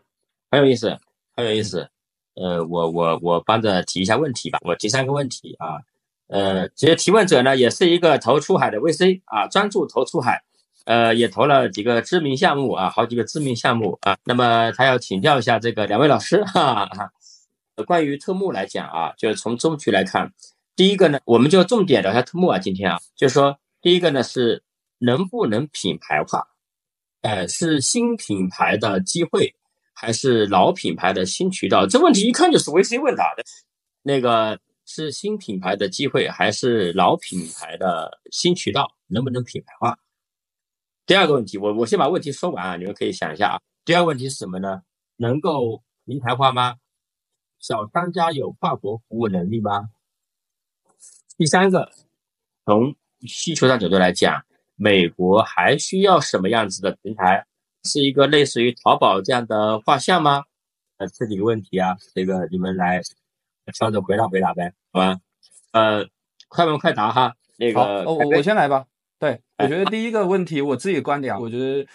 [0.49, 0.97] 很有意思，
[1.35, 1.87] 很有意思。
[2.33, 5.77] 呃，我我我帮着提一下问题吧，我提三个问题啊。
[6.27, 10.41] 呃，其实提问者呢也是一个投出海的 VC 啊，专注投出海，
[10.85, 14.17] 呃，也投了几个知名项目啊，好几个知名项目啊。
[14.25, 16.89] 那么他要请教一下这个两位老师哈。
[17.85, 20.33] 关于特目来讲啊，就是从中区来看，
[20.75, 23.59] 第一个呢，我们就重点聊一下特目啊，今天啊，就是说。
[23.85, 24.63] 第一个呢是
[24.97, 26.47] 能不能品牌化，
[27.21, 29.53] 呃，是新品牌的机会
[29.93, 31.85] 还是老品牌的新渠道？
[31.85, 33.43] 这问题一看就是 VC 问答的。
[34.01, 38.95] 那个是新品牌的机会还是老品牌的新渠道？
[39.05, 39.99] 能不能品牌化？
[41.05, 43.61] 第二个问题，我我先把问题说完啊，你们可以想一下啊。
[43.85, 44.81] 第二个问题是什么呢？
[45.17, 46.77] 能够平台化吗？
[47.59, 49.89] 小商家有跨国服务能力吗？
[51.37, 51.91] 第三个，
[52.65, 54.43] 从需求上角度来讲，
[54.75, 57.45] 美国还需要什么样子的平台？
[57.83, 60.43] 是一个类似于淘宝这样的画像吗？
[60.97, 63.01] 呃，这几个问题啊，这个你们来
[63.73, 65.17] 挑着回答回答呗，好吧？
[65.71, 66.05] 呃，
[66.47, 67.33] 快问快答哈。
[67.57, 68.85] 那个，我我先来吧。
[69.19, 71.87] 对，我觉得第一个问题，我自己观点啊，我觉得，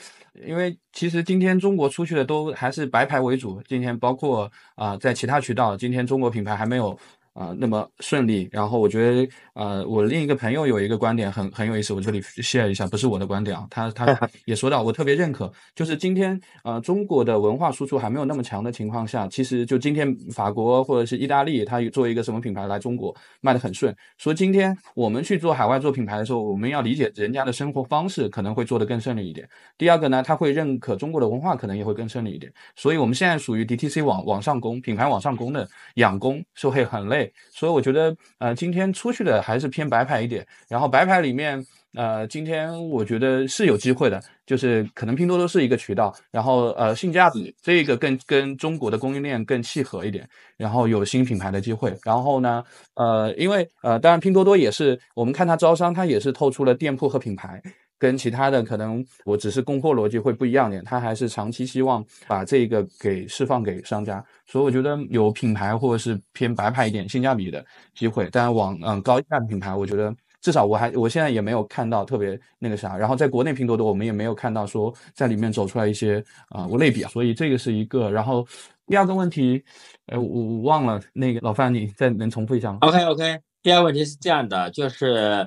[0.46, 6.98] 因为其实今天中国出去的都还是白牌为主，今天包括啊，在其他渠道，今天中国品牌还没有。
[7.40, 8.46] 啊，那么顺利。
[8.52, 23.96] 然后我觉得，呃，我另一个朋友有一个观点很很有意思，我这里 share 一下，不是我的观点啊，他他也说到，我特别认可，就是今天呃中国的文化输出还没有那么强的情况下，其实就今天法国或者是意大利，他做一个什么品牌来中国卖的很顺。
[24.18, 29.48] 说今天我们去做海外做品牌的时候，我们要理解人家的生活方式，可能会做得更顺利一点。
[29.78, 32.52] 第二个呢，他会认可中国的文化，可能也会更顺利一点。
[32.76, 37.29] 所以我们现在属于 DTC 往往上攻，品牌往上攻的养工是会很累。
[37.50, 40.46] 所以我觉得，呃，今天出去的还是偏白牌一点。
[40.68, 41.64] 然后白牌里面，
[41.94, 51.96] 呃，今天我觉得是有机会的，就是可能拼多多是一个渠道，然后呃，性价比这个更跟中国的供应链更契合一点，然后有新品牌的机会。
[52.04, 52.62] 然后呢，
[52.94, 57.60] 呃，因为呃，当然拼多多也是，我们看它招商，它也是透出了店铺和品牌。
[58.00, 67.62] 跟其他的可能，我只是供货逻辑会不一样点，他还是长期希望把这个给释放给商家，所以我觉得有品牌或者是偏白牌一点性价比的
[67.94, 78.46] 机会，但往嗯高价品牌，我觉得至少我还我现在也没有看到特别那个啥，然后在国内拼多多我们也没有看到说在里面走出来一些啊我类比啊，所以这个是一个，然后
[78.86, 79.62] 第二个问题，
[80.06, 85.46] 呃我我忘了那个老范你再能重复一下吗？OK OK，第二个问题是这样的，就是。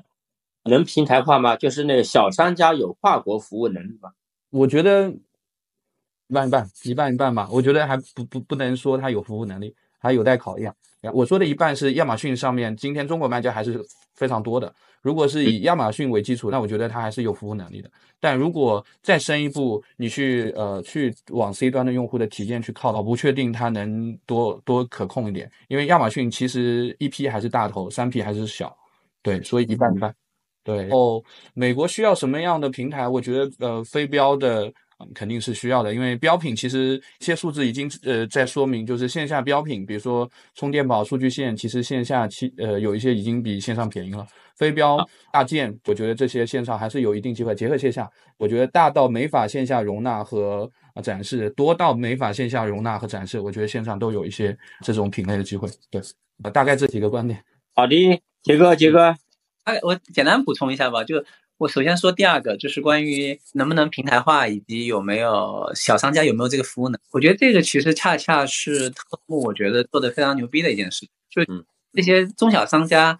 [0.65, 1.55] 能平台化吗？
[1.55, 4.11] 就是那个小商家有跨国服务能力吗？
[4.49, 5.09] 我觉得
[6.27, 7.49] 一半一半，一半一半吧。
[7.51, 10.73] 我觉得还不不不能说它有服务能力，还有待考验。
[11.13, 13.83] 我说的一半是亚马逊上面，今天中国卖家还是
[14.15, 14.73] 非常多的。
[15.01, 17.91] 如果是以亚马逊为基础，那我觉得它还是有服务能力的。
[18.21, 25.51] 但如果再深一步，你去呃去往 C 端的用户的体验去靠，我不确定它能多多可控一点。
[25.67, 28.73] 因为亚马逊其实一批还是大头，三批还是小，
[29.21, 30.15] 对，所以一半一半。
[30.63, 31.21] 对，哦，
[31.53, 33.07] 美国需要什么样的平台？
[33.07, 34.71] 我觉得呃非标的。
[35.13, 44.25] 肯定是需要的，因为标品其实一些数字已经呃在说明，就是线下标品，比如说充电宝、数据线，其实线下其呃有一些已经比线上便宜了。
[44.55, 44.97] 非标
[45.33, 47.53] 大件，我觉得这些线上还是有一定机会。
[47.53, 50.71] 结合线下，我觉得大到没法线下容纳和
[51.03, 55.67] 展示，多到没法线下容纳和展示，我觉得线上都有一些这种品类的机会。
[55.91, 56.01] 对，
[56.53, 57.43] 大概这几个观点。
[57.75, 59.13] 好的，杰哥，杰哥，
[59.63, 61.23] 哎，我简单补充一下吧，就。
[61.59, 66.97] 我首先说第二个，就是关于能不能平台化，以及有没有小商家有没有这个服务呢？
[67.11, 71.07] 我觉得这个其实恰恰是特步，我觉得做的非常牛逼的一件事。
[71.29, 71.41] 就
[71.93, 73.17] 这些中小商家，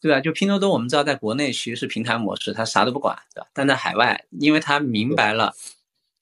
[0.00, 0.20] 对吧？
[0.20, 3.46] 就拼多多，我们知道在国内其实是平台模式，他啥都不管，对吧？
[3.54, 5.54] 但在海外，因为他明白了，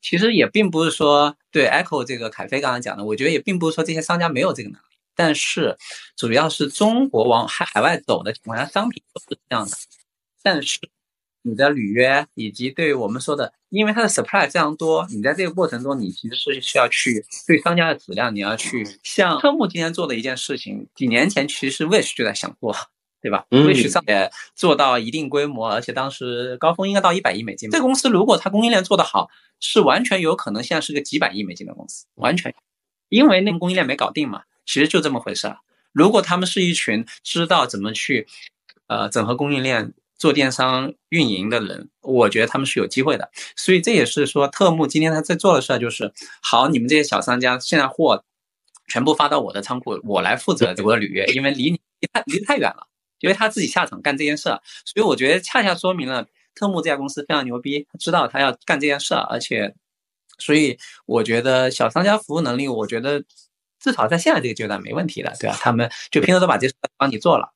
[0.00, 5.76] 其实也并不是说对 Echo 这个凯飞刚刚讲的，我觉得也并不是说这些商家没有这个能力，但是
[6.16, 9.76] 主要是中国往海海外走的情况下，商品都是这样的，
[10.42, 10.78] 但是。
[11.46, 22.74] 你的履约以及对我们说的，因为它的 supply 非常多，你在这个过程中，你其实是需要去对商家的质量，你要去像科木今天做的一件事情，几年前其实 Wish 就在想做，
[23.20, 27.68] 对吧？Wish 上也做到一定规模，而且当时高峰应该到一百亿美金。
[27.68, 29.28] 这个公司如果它供应链做得好，
[29.60, 32.54] 是完全有可能现在是个几百亿美金的公司，完全，
[33.10, 35.58] 因为那个供应链没搞定嘛，其实就这么回事儿。
[35.92, 38.26] 如果他们是一群知道怎么去，
[38.86, 39.94] 呃，整合供应链。
[40.16, 48.24] 做电商运营的人，我觉得他们是有机会的，所以这也是说特木今天他在做的事儿就是，好，你们这些小商家现在货
[48.86, 51.80] 全部发到我的仓库，我来负责我的履约，因为离你
[52.12, 52.86] 太离得太远了，
[53.18, 59.74] 因为他自己下场干这件事儿，所以我觉得恰恰说明了特木这家公司非常牛逼，他知道他要干这件事儿，而且，
[60.38, 63.22] 所以我觉得小商家服务能力，我觉得
[63.80, 65.56] 至少在现在这个阶段没问题的，对吧？
[65.60, 67.52] 他们就拼多多把这事帮你做了。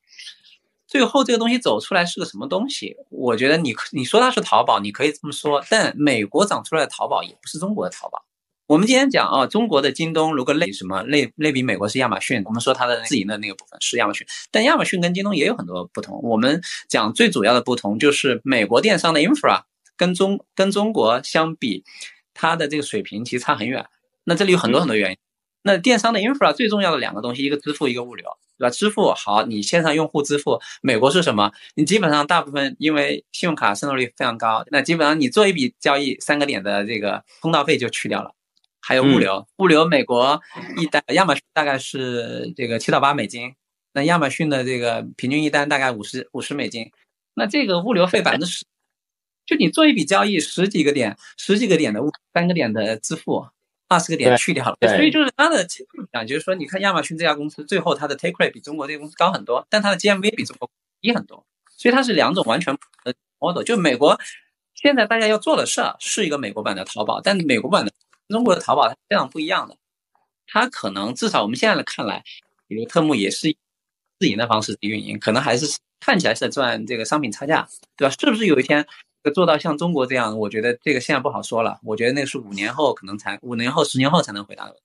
[0.86, 2.96] 最后这个东西走出来是个什么东西？
[3.10, 8.24] 我觉得你你说它是淘宝，你可以这么说，但美国长出来的淘宝也不是中国的淘宝。
[8.66, 16.20] 我们今天讲啊，中国的京东如果类什么类类比美国是亚马逊，我们说它的自营的那个部分是亚马逊，但亚马逊跟京东也有很多不同。
[16.22, 19.62] 我们讲最主要的不同就是美国电商的 infra
[19.96, 21.84] 跟中跟中国相比，
[22.32, 23.86] 它的这个水平其实差很远。
[24.24, 25.16] 那这里有很多很多原因。
[25.68, 28.26] 那电商的 infra 最重要的两个东西，一个支付，一个物流。
[28.58, 28.70] 对吧？
[28.70, 31.52] 支付好，你线上用户支付，美国是什么？
[31.76, 38.34] 你基本上大部分因为信用卡渗透率非常高，那基本上你做一笔交易，三个点的这个通道费就去掉了。
[38.80, 40.40] 还有物流，物流美国
[40.76, 43.54] 一单，亚马逊大概是这个七到八美金，
[43.92, 46.90] 那亚马逊的这个平均一单大概五十五十美金，
[47.34, 48.66] 那这个物流费百分之十，
[49.46, 53.46] 就你做一笔交易十几个点，十几个点的物，三个点的支付。
[53.88, 55.66] 二十个点去掉了，所以就是它的
[56.12, 60.70] 讲，就是说，你看亚马逊这家公司，最后它的 take rate 比中国这个公司高很多，但它的 GMV 比中国
[61.00, 61.46] 低很多，
[61.76, 63.62] 所以它是两种完全不同的 model。
[63.62, 64.20] 就美国
[64.74, 67.92] 现在大家要做的事儿是一个美国版的淘宝，但美国版的
[68.28, 69.76] 中国的淘宝它非常不一样的，
[70.46, 72.22] 它可能至少我们现在的看来，
[72.66, 73.56] 比如特木也是
[74.18, 78.14] 自营的方式运营，可能还是看起来是在赚这个商品差价，对吧？
[78.20, 78.86] 是不是有一天？
[79.30, 81.78] 做到像中国这样，我觉得这个现在不好说了。
[81.84, 84.76] 我觉得那是五年后可能才，五年后、十年后才能回答的。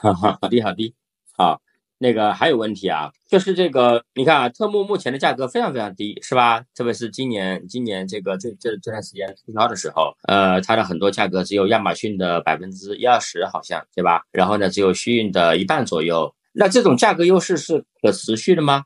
[0.00, 0.94] 哈哈，好的，好的，
[1.36, 1.60] 好。
[2.02, 6.64] 那个还有问题啊，就是这个，你看啊，特木目前的价格非常非常低，是吧？
[6.74, 14.22] 特别是今年，今年这个这这这段时间促销的时候，呃，它的很多价格只有亚马逊的百分之一二十，好像，对吧？
[14.32, 16.34] 然后呢，只有虚运的一半左右。
[16.52, 18.84] 那这种价格优势是可持续的吗？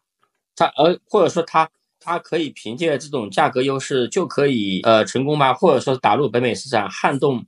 [0.56, 1.70] 它而或者说它？
[2.04, 5.54] 它可以凭借这种价格优势就可以呃成功吗？
[5.54, 7.46] 或者说打入北美市场，撼动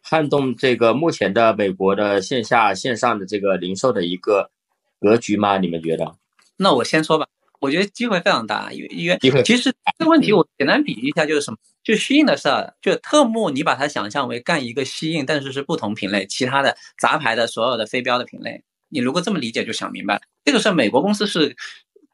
[0.00, 4.50] 撼动这个目前的美国的线下线上的这个零售的一个
[4.98, 5.58] 格局吗？
[5.58, 6.16] 你们觉得？
[6.56, 7.26] 那我先说吧，
[7.60, 8.88] 我觉得机会非常大，因为
[9.20, 11.58] 因为其实这个问题我简单比喻一下就是什么？
[11.84, 21.54] 就吸印的事儿，就特木，你把它想象为干一个吸印，但是是不同品类，其他的杂牌的所有的非标的品类，你如果这么理解就想明白了，这个事儿美国公司是。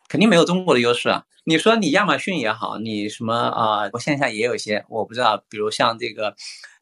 [0.08, 1.24] 肯定没有中国的优势啊！
[1.48, 3.88] 你说你亚马逊也好，你什么啊？
[3.92, 6.34] 我线下也有一些，我不知道，比如像这个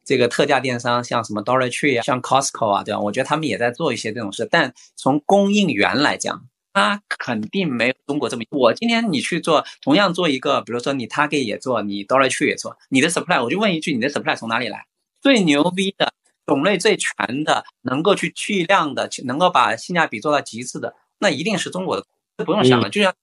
[0.03, 2.99] 这个特价电商，像什么 Dollar Tree 啊，像 Costco 啊，对吧？
[2.99, 8.43] 我觉得他们也在做一些这种事，但从供应源来讲，它肯定没有中国这么。
[8.49, 14.87] 我今天你去做，同样做一个，比如说你 Target 也做，你 Dollar Tree 也做，你的 Supply，我就问一句，你的 Supply 从哪里来？
[15.21, 16.11] 最牛逼的
[16.47, 22.05] 种类最全的，能够去巨量的，能够把性价比做到极致的，那一定是中国的，
[22.43, 23.13] 不用想了，就像，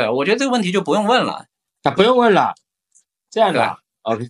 [0.00, 1.44] 对我觉得这个问题就不用问了，
[1.82, 2.54] 啊不用问了，
[3.30, 4.28] 这样的，OK，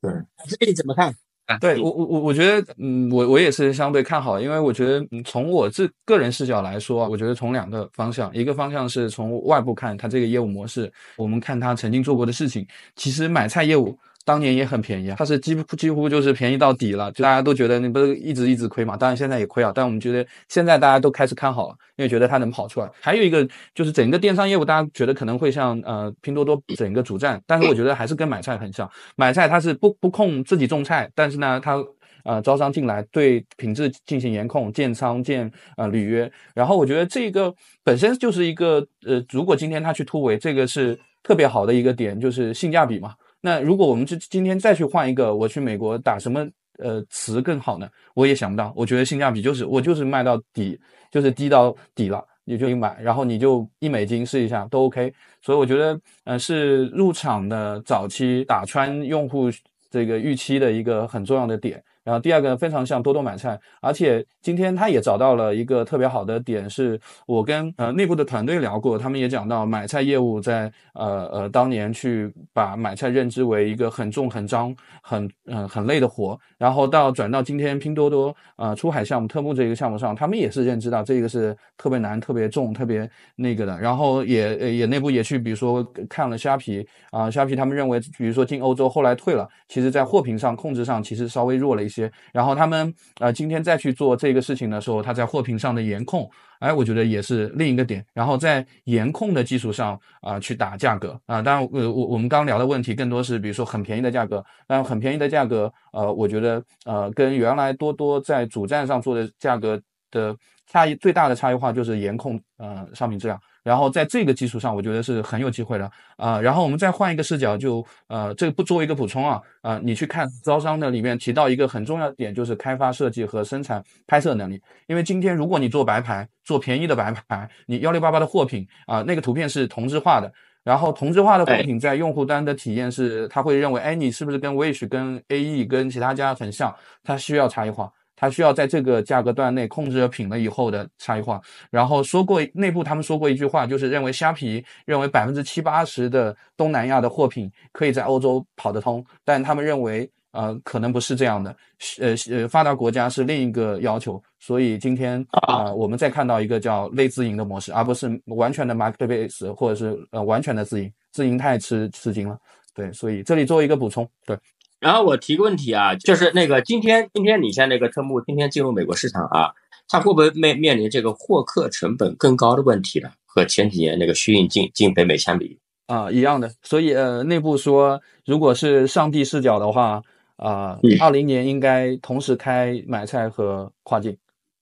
[0.00, 0.12] 对，
[0.48, 1.14] 这个你怎么看？
[1.60, 12.66] 对我我我我觉得，嗯，我我也是相对看好，因为我觉得从我自个人视角来说，我觉得从两个方向，一个方向是从外部看它这个业务模式，我们看它曾经做过的事情，
[12.96, 13.96] 其实买菜业务。
[14.28, 18.94] 当年也很便宜啊，它是几乎几乎就是便宜到底了，就大家都觉得你不是一直一直亏嘛？
[18.94, 22.90] 当然现在也亏啊，但我们觉得现在大家都开始看好了，因为觉得它能跑出来。
[23.00, 28.86] 还有一个就是整个电商业务，大家觉得可能会像呃拼多多整个主站，但是我觉得还是跟买菜很像。
[29.16, 31.82] 买菜它是不不控自己种菜，但是呢，它
[32.24, 36.30] 呃招商进来对品质进行严控，建仓建呃履约。
[36.54, 43.14] 然后我觉得这个本身就是一个呃，如果今天他去突围，这个是特别好的一个点，就是性价比嘛。
[43.40, 46.46] 那如果我们今今天再去换一个，我去美国打什么
[46.78, 47.88] 呃词更好呢？
[48.14, 48.72] 我也想不到。
[48.76, 50.78] 我觉得性价比就是我就是卖到底，
[51.10, 55.12] 就是低到底了，你就买，然后你就一美金试一下都 OK。
[55.40, 59.48] 所以我觉得呃是入场的早期打穿用户
[59.90, 61.82] 这个预期的一个很重要的点。
[62.08, 83.06] 然后第二个非常像多多买菜，而且今天他也找到了一个特别好的点，是我跟呃内部的团队聊过，他们也讲到买菜业务在呃呃当年去把买菜认知为一个很重很脏很嗯很累的活，然后到转到今天拼多多呃出海项目特目这个项目上，他们也是认知到这个是特别难、特别重、特别
[83.36, 91.97] 那个的，然后也也内部也去比如说看了虾皮啊，虾皮他们认为比如说进欧洲后来退了，其实在货品上控制上其实稍微弱了一些。
[92.32, 98.04] 然后他们呃今天再去做这个事情的时候，他在货品上的严控，哎，我觉得也是另一个点。
[98.12, 101.18] 然后在严控的基础上啊，去打价格。
[101.26, 109.80] 啊，当然呃我我们刚聊的问题更多是比如说很便宜的价格，但很便宜的价格呃，我觉得呃跟原来多多在主站上做的价格
[110.10, 110.36] 的
[110.70, 113.40] 差异最大的差异化就是严控呃商品质量。
[113.64, 116.40] 然后在这个基础上，我觉得是很有机会的啊。
[116.40, 124.58] 然后我们再换一个视角，就呃，这个不作为一个补充啊啊，你去看招商的里面提到一个很重要的点，就是开发设计和生产拍摄能力。
[124.86, 130.32] 因为今天如果你做白牌，做便宜的白牌，你幺六八八的货品啊，那个图片是同质化的，
[130.64, 136.74] 然后同质化的货品在用户端的体验是，他会认为，哎，你是不是跟 Wish、跟 AE、跟其他家很像？
[137.04, 137.92] 它需要差异化。
[138.20, 141.40] 它需要在这个价格段内控制了品了以后的差异化。
[141.70, 151.56] 然后说过内部他们说过一句话，就是认为虾皮认为百分之七八十的东南亚的货品可以在欧洲跑得通，但他们认为呃可能不是这样的，
[152.00, 154.20] 呃呃发达国家是另一个要求。
[154.40, 162.36] 所以今天啊我们再看到一个叫类自营的模式，而不是完全的 marketplace 或者是呃完全的自营，自营太吃吃惊了。
[162.74, 164.36] 对，所以这里做一个补充，对。
[164.80, 169.50] 然后我提个问题啊，就是那个今天今天你像那个特目今天进入美国市场啊，
[169.88, 173.10] 它会不会面面临这个获客成本更高的问题呢？
[173.26, 176.52] 和前几年那个虚印进进北美相比啊，一样的。
[176.62, 180.02] 所以呃，内部说，如果是上帝视角的话
[180.36, 184.16] 啊，二零年应该同时开买菜和跨境。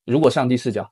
[0.06, 0.90] 如果上帝视角，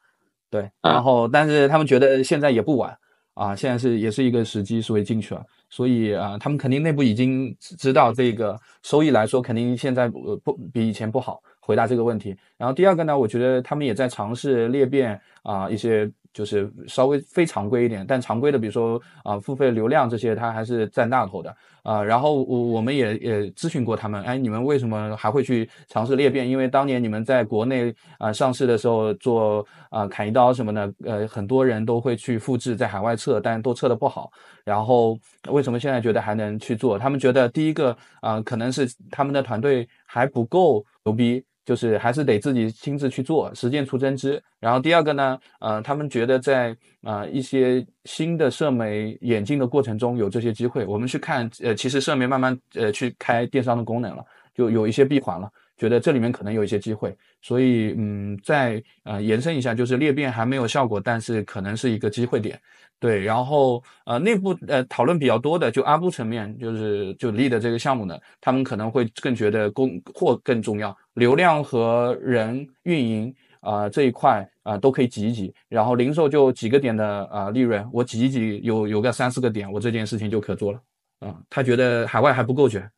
[0.50, 2.96] 对，然后但是他们觉得现在也不晚
[3.34, 5.42] 啊，现在是也是一个时机，所以进去了。
[5.74, 12.36] 所以啊，他们肯定内部已经知道这个收益来说，肯定现在呃不比以前不好回答这个问题。
[12.56, 16.08] 然后第二个呢，我觉得他们也在尝试裂变啊一些。
[16.34, 22.02] 就是稍微非常规一点，但常规的，比如说啊，付费流量这些，它还是占大头的啊。
[22.02, 26.46] 然后我我们也也咨询过他们，哎，你们为什么还会去尝试裂变？
[26.46, 34.28] 因为当年你们在国内啊上市的时候做啊砍一刀什么的，呃，很多人都会去复制在海外测，但都测的不好。
[34.64, 35.16] 然后
[35.50, 36.98] 为什么现在觉得还能去做？
[36.98, 41.44] 他们觉得第一个啊，可能是他们的团队还不够牛逼。
[41.64, 44.42] 就是还是得自己亲自去做，实践出真知。
[44.60, 50.84] 然后第二个呢，呃，他们觉得在呃一些新的社媒演进的过程中有这些机会。
[50.84, 55.50] 我们去看，呃，其实社媒慢慢呃去开电商的功能了，就有一些闭环了，
[55.84, 57.14] 觉得这里面可能有一些机会。
[57.42, 62.58] 所以，嗯，再呃延伸一下，就是裂变还没有效果，但是可能是一个机会点。
[63.00, 80.80] 对，然后呃，内部呃讨论比较多的，就阿布层面，就是就立的这个项目呢，他们可能会更觉得供货更重要，流量和人运营啊这一块啊都可以挤一挤，然后零售就几个点的啊利润，我挤一挤有有个三四个点，我这件事情就可做了
[81.18, 81.36] 啊。
[81.50, 82.88] 他觉得海外还不够卷，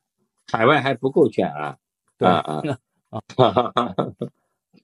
[0.53, 1.77] 海外还不够卷啊，
[2.19, 2.63] 对啊啊。
[3.11, 3.21] 啊，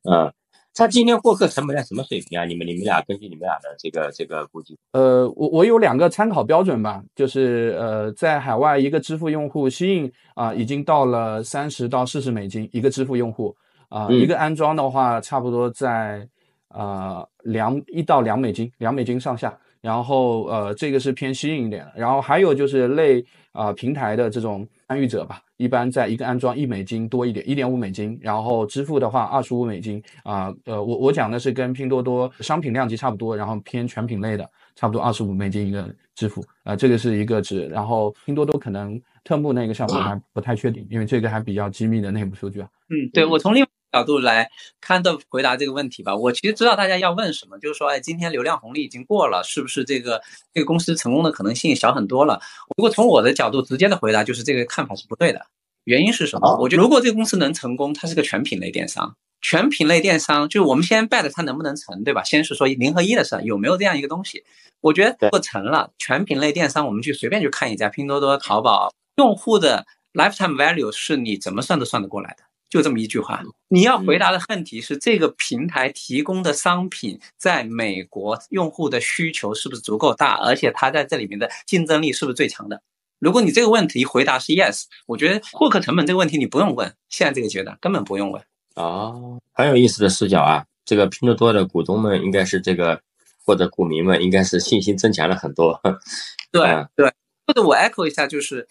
[0.11, 0.33] 啊，
[0.75, 2.45] 他今天获客成本在什么水平啊？
[2.45, 13.55] 你们你们俩根据你们俩的这个这个估计，呃，我我有两个参考标准吧，就是呃，在海外一个支付用户吸引啊，已经到了三十到四十美金一个支付用户
[13.89, 16.27] 啊，一个安装的话，差不多在
[16.69, 19.59] 呃两一到两美金，两美金上下。
[19.83, 21.93] 然后呃，这个是偏吸引一点的。
[21.97, 28.17] 然后还有就是类啊平台的这种参与者吧，一般在一个安装一美金多一点，一点五美金。
[28.23, 30.55] 然后支付的话二十五美金啊。
[30.65, 37.67] 呃，我我讲的是跟拼多多商品量级差不多，然后偏全品类的，差不多二十五美金一个支付啊，这个是一个值。
[37.67, 42.69] 然后拼多多可能特步那个项目还不太确定，因为这个还比较机密的内部数据啊。
[42.89, 43.67] 嗯，对我从另。
[43.93, 50.23] 角度来看的回答这个问题吧，我其实知道大家要问什么，就是说，哎，今天流量红利已经过了，是不是这个
[50.55, 52.41] 这个公司成功的可能性小很多了？
[52.77, 55.47] 如果从我的角度直接的回答，就是这个看法是不对的。
[55.85, 56.57] 原因是什么？
[56.59, 62.23] 我觉得如果这个公司能成功，它是个全品类电商，全品类电商就是我们先 bet 它能不能成，对吧？
[62.23, 64.45] 先是说零和一的事，有没有这样一个东西？
[64.81, 69.85] 我觉得如果成了全品类电商，我们去随便去看一家拼多多、淘宝，用户的
[70.15, 72.45] lifetime value 是你怎么算都算得过来的。
[72.73, 82.81] 就这么一句话，你要回答的问题是这个平台提供的商品在美国用户的需求是不是足够大，而且它在这里面的竞争力是不是最强的？
[83.19, 88.43] 如果你这个问题回答是 yes，我觉得获客成本这个问题你不用问，现在这个阶段根本不用问。
[88.77, 90.65] 哦，很有意思的视角啊！
[90.87, 92.99] 这个拼多多的股东们应该是这个
[93.45, 95.79] 或者股民们应该是信心增强了很多。
[96.51, 97.13] 对对，
[97.47, 98.67] 或者我 echo 一下就是。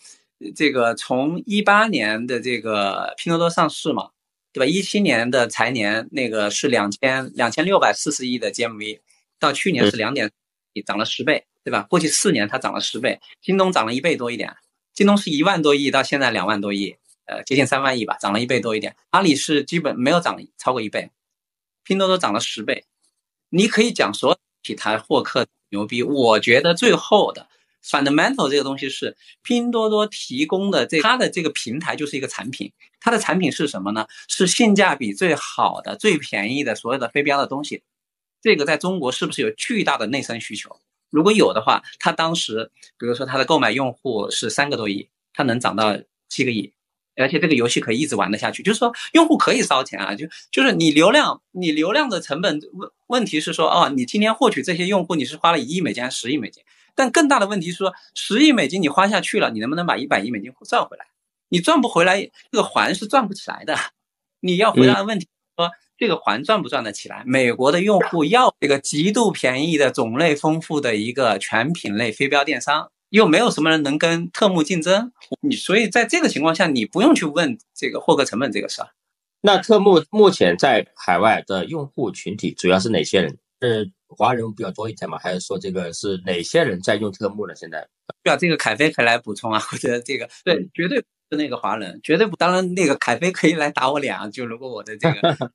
[0.55, 4.09] 这个从一八年的这个拼多多上市嘛，
[4.51, 4.65] 对吧？
[4.65, 8.99] 一七年的财年那个是两千两千六百四十亿的 GMV，
[9.39, 10.31] 到去年是两点，
[10.85, 11.83] 涨了十倍，对吧？
[11.89, 14.55] 过去四年它涨了十倍，京东涨了一倍多一点，
[14.93, 18.95] 京东是一万多亿到现在两万多亿，呃，接近三万亿吧，涨了一倍多一点。
[19.11, 21.11] 阿里是基本没有涨超过一倍，
[21.83, 22.85] 拼多多涨了十倍。
[23.49, 27.47] 你可以讲所有平台获客牛逼，我觉得最后的。
[27.83, 34.07] Fundamental 这个东西是拼多多提供的，这它的这个平台就是一个产品，它的产品是什么呢？
[34.27, 37.83] 是性价比最好的、最便宜的所有的非标的东西。
[38.41, 40.79] 这个在中国是不是有巨大的内生需求？
[41.09, 45.97] 如果有的话，它当时比如说它的购买用户是三个多亿，它能涨到
[46.29, 46.71] 七个亿，
[47.15, 48.63] 而且这个游戏可以一直玩得下去。
[48.63, 56.63] 就是说用户可以烧钱啊，就就是你流量，你流量的成本问问题是说，哦，你今天获取这些用户，你是花了一亿美金还是十亿美金？
[56.95, 61.07] 但更大的问题是说，十亿美金你花下去了，你能不能把一百亿美金赚回来？
[61.49, 63.75] 你赚不回来，这个环是赚不起来的。
[64.39, 65.27] 你要回答的问题
[65.57, 67.23] 说，这个环赚不赚得起来？
[67.25, 75.11] 美国的用户要这个极度便宜的、种类丰富的一个全品类非标电商，又没有什么人能跟特目竞争。
[75.41, 78.89] 你所以在这个情况下，你不用去问这个获客成本这个事儿。
[79.41, 83.37] 那特目目前在海外的用户群体主要是哪些人？
[83.61, 83.91] 是？
[84.17, 87.55] 华人比较多一点嘛，还是说这个是哪些人在用特木呢？
[87.55, 87.81] 现在，
[88.23, 92.35] 需要，这个凯飞可以来补充啊， 我觉得这个对，绝对不是那个华人，绝对不。
[92.35, 95.51] 当然，那个凯飞可以来打我脸啊，就如果我的这个。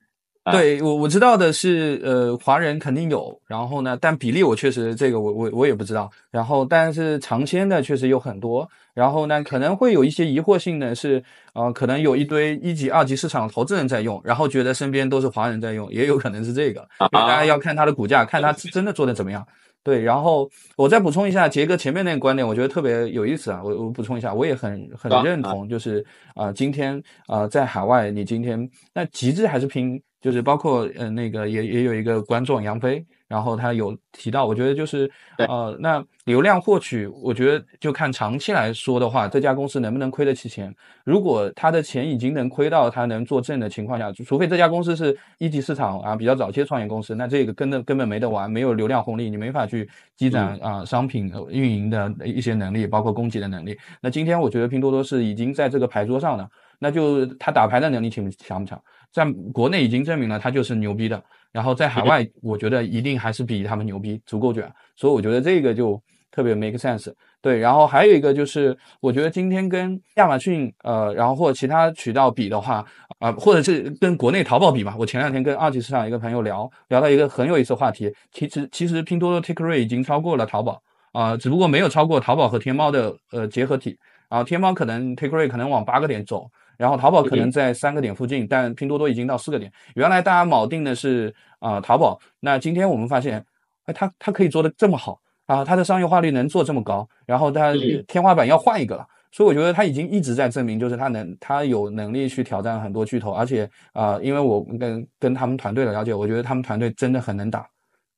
[0.53, 11.21] 对我我知道的是，呃，华人肯定有，然后呢，但比例我确实这个我我我也不知道，然后但是尝鲜的确实有很多，然后呢，可能会有一些疑惑性的是，
[11.55, 19.45] 呃，可能有一堆一级、二级市场投资人在用，然后觉得身边都是华人在用，也有可能是这个，大家要看它的股价，看它真的做的怎么样。
[19.83, 30.01] 对，然后我再补充一下杰哥前面那个观点，我觉得特别有意思啊，我我补充一下，我也很很认同，就是啊，今天啊，在海外，你今天那极致还是拼。
[30.27, 35.09] 就是包括呃那个也也有一个观众杨飞，然后他有提到，我觉得就是
[35.39, 40.75] 呃那流量获取，我觉得就看长期来说的话，这家公司能不能亏得起钱。
[41.05, 53.79] 如果他的钱已经能亏到他能做正的情况下，除非这家公司是一级市场啊比较早期创业公司，那这个根本根本没得玩，没有流量红利，你没法去积攒啊商品运营的一些能力，包括供给的能力。
[54.01, 56.49] 那今天我觉得拼多多是已经在这个牌桌上了，
[56.81, 58.83] 那就他打牌的能力强不强不强？
[59.17, 64.71] 在国内已经证明了他就是牛逼的，然后在海外，我觉得一定还是比他们牛逼，足够卷。
[64.95, 65.99] 所以我觉得这个就
[66.31, 67.11] 特别 make sense。
[67.41, 72.85] 对，然后还有一个就是，我觉得今天跟亚马逊，呃，然后或者其他渠道比的话，
[73.19, 74.95] 啊，或者是跟国内淘宝比吧。
[74.99, 80.79] 我前两天跟二级市场一个朋友聊，聊到一个很有意思的话题，其实其实拼多多 take rate 已经超过了淘宝，
[81.13, 83.97] 啊，只不过没有超过淘宝和天猫的呃结合体，
[84.29, 86.51] 然后天猫可能 take rate 可能往八个点走。
[86.77, 89.73] 然后淘宝可能在三个点附近，但拼多多已经到四个点。
[89.95, 93.45] 原来大家锚定的是啊淘宝，那今天我们发现，
[93.85, 97.73] 哎，它它可以做的这么好啊，它的商业化率能做这么高，然后它
[98.07, 99.07] 天花板要换一个了。
[99.33, 107.69] 所以我觉得他已经一直在证明，就是他能，他有能力去挑战很多巨头，而且啊，因为我跟跟他们团队的了解，我觉得他们团队真的很能打，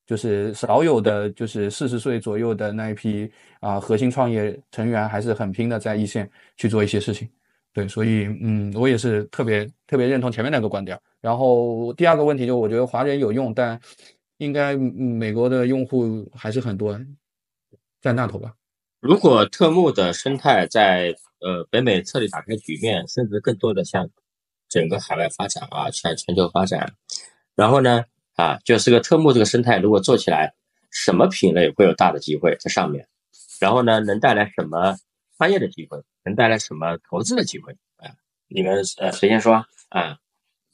[0.06, 3.28] 就是少有的就是四十岁左右的那一批
[3.58, 7.28] 啊核心创业成员还是很拼的在一线去做一些事情。
[7.78, 10.98] 对，所以嗯，我也是特别特别认同前面那个观点。
[11.20, 13.80] 然后第二个问题就我觉得华人有用，但
[14.38, 16.98] 应该美国的用户还是很多，
[18.00, 18.52] 占大头吧。
[18.98, 24.10] 如果特木的生态在呃北美彻底打开局面，甚至更多的向
[24.68, 26.94] 整个海外发展啊，向全球发展，
[27.54, 28.02] 然后呢
[28.34, 30.52] 啊，就是个特木这个生态如果做起来，
[30.90, 33.06] 什么品类会有大的机会在上面？
[33.60, 34.96] 然后呢，能带来什么
[35.38, 35.98] 创业的机会？
[36.24, 37.72] 能带来什么投资的机会？
[37.96, 38.10] 啊，
[38.48, 40.18] 你们呃谁先说啊？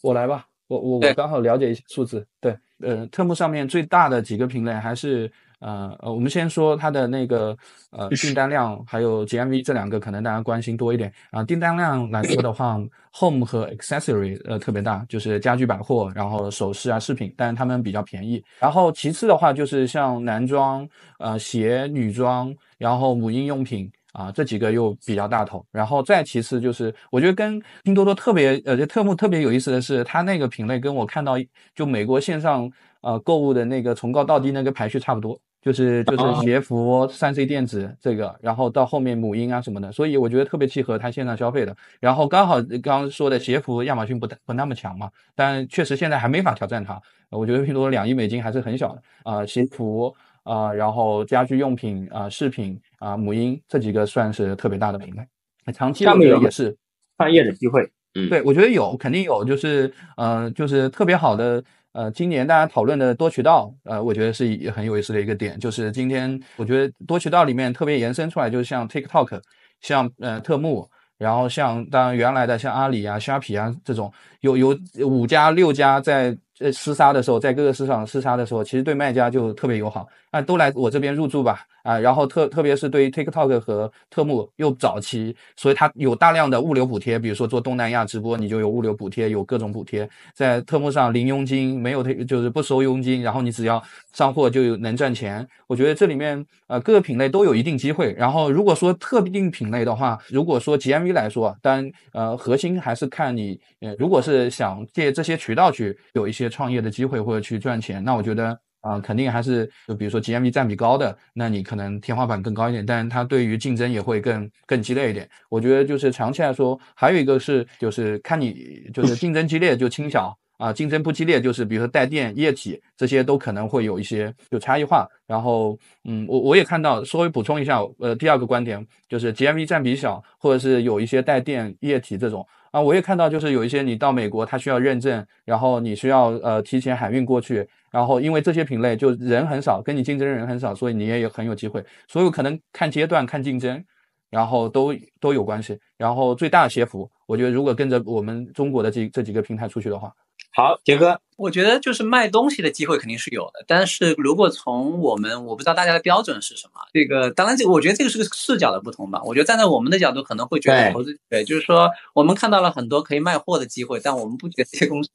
[0.03, 2.27] 我来吧，我我我刚好了解一些数字。
[2.41, 5.31] 对，呃，特木上面最大的几个品类还是。
[5.61, 7.57] 呃呃，我们先说它的那个
[7.91, 11.43] 呃订单量，还有 GMV 这两个，可能大家关心多一点啊。
[11.43, 12.79] 订单量来说的话
[13.19, 18.45] ，Home 和 Accessory 呃特别大，就是家居百货，然后首饰啊饰品，但是它们比较便宜。
[18.59, 20.87] 然后其次的话，就是像男装、
[21.19, 25.63] 呃鞋、女装，然后母婴用品啊这几个又比较大头。
[25.71, 31.35] 然后再其次就是，我觉得跟拼多多特别呃就特目特别有意思的是，它那个品类跟我看到
[31.75, 32.71] 就美国线上
[33.03, 35.39] 呃购物的那个从高到低那个排序差不多。
[35.65, 41.75] 就是就是鞋服、三 C 电子这个，然后到后面母婴啊什么的，所以我觉得特别契合它线上消费的。
[42.01, 47.01] 然后刚好刚刚说的鞋服，亚马逊不不那么强嘛，但确实现在还没法挑战它。
[47.31, 50.15] 我觉得拼多多两亿美金还是很小的啊，鞋服
[50.45, 55.73] 啊，然后家居用品啊、饰品啊、母婴这几个算是特别大的品类。
[55.73, 56.77] 长期我觉得也是
[57.17, 57.91] 创业的机会。
[58.15, 61.65] 嗯，对，我觉得有，肯定有，就是呃，就是特别好的。
[61.93, 69.41] 呃，今年大家讨论的多渠道，呃，我觉得是很有意思的一个点，就是今天我觉得多渠道里面特别延伸出来，就是像 TikTok，
[69.81, 70.89] 像呃特木，
[71.19, 76.37] 然后像当然原来的像阿里啊、虾皮啊这种，有有五家六家在。
[76.57, 80.07] 在，厮杀的时候，在各个市场厮杀的时候，其实对卖家就特别友好。
[80.31, 93.83] 啊，都来我这边入住吧啊，然后特特别是对于 TikTok 和特木又早期，所以它有大量的物流补贴，比如说做东南亚直播，你就有物流补贴，有各种补贴，在特木上零佣金，没有就是不收佣金，然后你只要
[94.15, 95.47] 上货就能赚钱。
[95.67, 98.15] 我觉得这里面呃各个品类都有一定机会。
[98.15, 106.49] 然后如果说特定品类的话，如果说 GMV 来说，当呃核心还是看你呃如果是想借这些渠道去有一些。
[106.55, 115.27] 创业的机会或者去赚钱，那我觉得啊，肯定还是就比如说 GMV 占比高的，那你可能天花板更高一点，但是它对于竞争也会更更激烈一点。
[115.49, 118.55] 我觉得就是长期来说，还有一个是就是看你
[118.93, 125.09] 就是竞争激烈就轻小啊，竞争不激烈就是比如说带电、液体这些都可能会有一些就差异化。
[125.27, 132.47] 然后嗯，我我也看到稍微补充一下，呃，第二个观点就是 GMV 占比小，或者是有一些带电、液体这种。
[132.75, 141.85] 啊，我也看到，就是有一些你到美国，他需要认证，然后你需要呃提前海运过去，然后因为这些品类就人很少，跟你竞争的人很少，所以你也有很有机会。
[142.09, 143.85] 所有可能看阶段、看竞争，
[144.29, 145.79] 然后都都有关系。
[145.97, 150.13] 然后最大的鞋服，我觉得如果跟着我们中国的这这几个平台出去的话。
[150.53, 159.21] 好，杰哥，我觉得就是卖东西的机会肯定是有的，但是如果从我们，我不知道大家的标准是什么，这个当然这个我觉得这个是个视角的不同吧。
[159.25, 165.11] 我觉得站在我们的角度可能会觉得投资对，就是说我们看到了很多可以卖货的机会，但我们不觉得这些公司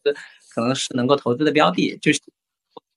[0.53, 2.19] 可能是能够投资的标的，就是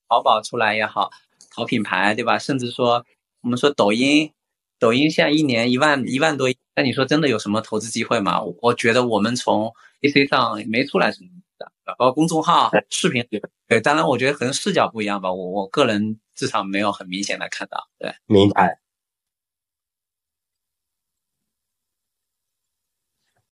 [0.09, 1.11] 淘宝出来也好，
[1.55, 2.39] 淘品牌对吧？
[2.41, 3.07] 甚至说
[3.43, 4.33] 我们说抖音，
[4.81, 8.41] 抖音现在一年一万一万多，那你说真的有什么投资机会吗？
[8.61, 11.29] 我觉得我们从 A C 上没出来什么。
[11.85, 13.27] 包括公众号、视频，
[13.69, 15.33] 对，当然我觉得可能视角不一样吧。
[15.33, 17.89] 我我个人至少没有很明显的看到。
[17.99, 18.82] 对，明白。